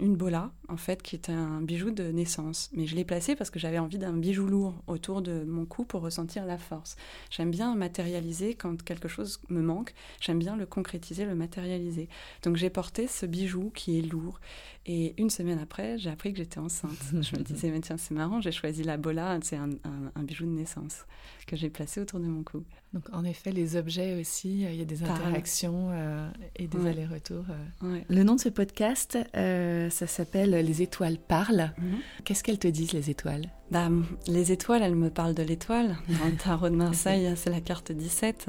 une 0.00 0.14
bola, 0.14 0.52
en 0.68 0.76
fait, 0.76 1.02
qui 1.02 1.16
était 1.16 1.32
un 1.32 1.60
bijou 1.60 1.90
de 1.90 2.04
naissance. 2.12 2.70
Mais 2.74 2.86
je 2.86 2.94
l'ai 2.94 3.04
placé 3.04 3.34
parce 3.34 3.50
que 3.50 3.58
j'avais 3.58 3.80
envie 3.80 3.98
d'un 3.98 4.16
bijou 4.16 4.46
lourd 4.46 4.80
autour 4.86 5.22
de 5.22 5.42
mon 5.42 5.66
cou 5.66 5.84
pour 5.84 6.02
ressentir 6.02 6.46
la 6.46 6.56
force. 6.56 6.94
J'aime 7.30 7.50
bien 7.50 7.74
matérialiser 7.74 8.54
quand 8.54 8.80
quelque 8.84 9.08
chose 9.08 9.40
me 9.48 9.60
manque, 9.60 9.92
j'aime 10.20 10.38
bien 10.38 10.54
le 10.54 10.66
concrétiser, 10.66 11.24
le 11.24 11.34
matérialiser. 11.34 12.08
Donc, 12.44 12.54
j'ai 12.54 12.70
porté 12.78 13.08
ce 13.08 13.26
bijou 13.26 13.72
qui 13.74 13.98
est 13.98 14.02
lourd. 14.02 14.38
Et 14.86 15.20
une 15.20 15.30
semaine 15.30 15.58
après, 15.58 15.98
j'ai 15.98 16.10
appris 16.10 16.30
que 16.30 16.38
j'étais 16.38 16.60
enceinte. 16.60 16.92
je 17.10 17.36
me 17.36 17.42
disais, 17.42 17.72
mais 17.72 17.80
tiens, 17.80 17.96
c'est 17.96 18.14
marrant, 18.14 18.40
j'ai 18.40 18.52
choisi 18.52 18.84
la 18.84 18.96
bola, 18.96 19.36
c'est 19.42 19.56
un, 19.56 19.70
un, 20.14 20.22
bijou 20.22 20.44
de 20.44 20.52
naissance 20.52 21.04
que 21.48 21.56
j'ai 21.56 21.70
placé 21.70 22.00
autour 22.00 22.20
de 22.20 22.26
mon 22.26 22.44
cou. 22.44 22.62
Donc, 22.92 23.02
en 23.12 23.24
effet, 23.24 23.50
les 23.50 23.74
objets 23.74 24.20
aussi, 24.20 24.64
euh, 24.64 24.70
il 24.70 24.78
y 24.78 24.80
a 24.80 24.84
des 24.84 25.02
interactions 25.02 25.88
euh, 25.90 26.30
et 26.54 26.68
des 26.68 26.86
allers-retours. 26.86 27.46
Euh. 27.82 28.00
Le 28.08 28.22
nom 28.22 28.36
de 28.36 28.40
ce 28.40 28.48
podcast, 28.48 29.18
ça 29.34 30.06
s'appelle 30.06 30.50
Les 30.50 30.80
étoiles 30.80 31.18
parlent. 31.18 31.72
Mhm. 31.78 31.98
Qu'est-ce 32.24 32.44
qu'elles 32.44 32.60
te 32.60 32.68
disent, 32.68 32.92
les 32.92 33.10
étoiles? 33.10 33.50
Bah, 33.72 33.88
Les 34.28 34.52
étoiles, 34.52 34.82
elles 34.84 34.94
me 34.94 35.10
parlent 35.10 35.34
de 35.34 35.42
l'étoile. 35.42 35.96
Dans 36.08 36.26
le 36.26 36.36
tarot 36.36 36.70
de 36.70 36.76
Marseille, 36.76 37.32
c'est 37.36 37.50
la 37.50 37.60
carte 37.60 37.90
17. 37.90 38.46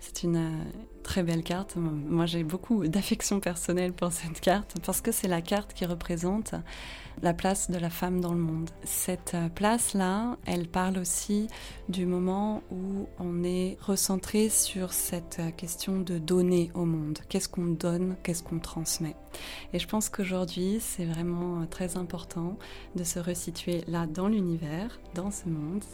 C'est 0.00 0.22
une 0.22 0.64
très 1.06 1.22
belle 1.22 1.44
carte. 1.44 1.76
Moi, 1.76 2.26
j'ai 2.26 2.42
beaucoup 2.42 2.86
d'affection 2.88 3.38
personnelle 3.38 3.92
pour 3.92 4.10
cette 4.12 4.40
carte 4.40 4.74
parce 4.84 5.00
que 5.00 5.12
c'est 5.12 5.28
la 5.28 5.40
carte 5.40 5.72
qui 5.72 5.86
représente 5.86 6.54
la 7.22 7.32
place 7.32 7.70
de 7.70 7.78
la 7.78 7.90
femme 7.90 8.20
dans 8.20 8.32
le 8.32 8.40
monde. 8.40 8.68
Cette 8.82 9.34
euh, 9.34 9.48
place-là, 9.48 10.36
elle 10.44 10.66
parle 10.66 10.98
aussi 10.98 11.46
du 11.88 12.04
moment 12.06 12.62
où 12.70 13.06
on 13.18 13.44
est 13.44 13.78
recentré 13.80 14.48
sur 14.50 14.92
cette 14.92 15.38
euh, 15.38 15.50
question 15.50 16.00
de 16.00 16.18
donner 16.18 16.70
au 16.74 16.84
monde. 16.84 17.20
Qu'est-ce 17.28 17.48
qu'on 17.48 17.66
donne, 17.66 18.16
qu'est-ce 18.22 18.42
qu'on 18.42 18.58
transmet? 18.58 19.14
Et 19.72 19.78
je 19.78 19.86
pense 19.86 20.08
qu'aujourd'hui, 20.08 20.78
c'est 20.80 21.06
vraiment 21.06 21.60
euh, 21.60 21.66
très 21.66 21.96
important 21.96 22.58
de 22.96 23.04
se 23.04 23.20
resituer 23.20 23.82
là 23.86 24.06
dans 24.06 24.28
l'univers, 24.28 24.98
dans 25.14 25.30
ce 25.30 25.48
monde, 25.48 25.84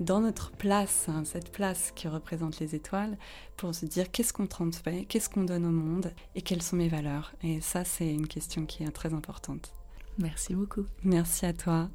dans 0.00 0.20
notre 0.20 0.50
place, 0.50 1.08
hein, 1.08 1.22
cette 1.24 1.50
place 1.52 1.92
qui 1.94 2.08
représente 2.08 2.58
les 2.58 2.74
étoiles, 2.74 3.16
pour 3.56 3.74
se 3.74 3.86
dire 3.86 4.10
qu'est-ce 4.10 4.32
qu'on 4.32 4.46
transmet, 4.46 5.04
qu'est-ce 5.06 5.30
qu'on 5.30 5.44
donne 5.44 5.64
au 5.64 5.70
monde 5.70 6.12
et 6.34 6.42
quelles 6.42 6.62
sont 6.62 6.76
mes 6.76 6.88
valeurs. 6.88 7.32
Et 7.42 7.60
ça, 7.60 7.84
c'est 7.84 8.12
une 8.12 8.26
question 8.26 8.66
qui 8.66 8.82
est 8.82 8.90
très 8.90 9.14
importante. 9.14 9.74
Merci 10.18 10.54
beaucoup. 10.54 10.84
Merci 11.02 11.46
à 11.46 11.52
toi. 11.52 11.88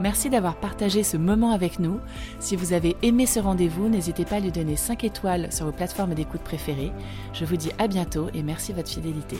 Merci 0.00 0.30
d'avoir 0.30 0.60
partagé 0.60 1.02
ce 1.02 1.16
moment 1.16 1.50
avec 1.50 1.78
nous. 1.78 1.98
Si 2.38 2.54
vous 2.54 2.72
avez 2.72 2.96
aimé 3.02 3.26
ce 3.26 3.40
rendez-vous, 3.40 3.88
n'hésitez 3.88 4.24
pas 4.24 4.36
à 4.36 4.40
lui 4.40 4.52
donner 4.52 4.76
5 4.76 5.02
étoiles 5.02 5.52
sur 5.52 5.66
vos 5.66 5.72
plateformes 5.72 6.14
d'écoute 6.14 6.42
préférées. 6.42 6.92
Je 7.32 7.44
vous 7.44 7.56
dis 7.56 7.72
à 7.78 7.88
bientôt 7.88 8.28
et 8.32 8.42
merci 8.42 8.72
de 8.72 8.76
votre 8.76 8.90
fidélité. 8.90 9.38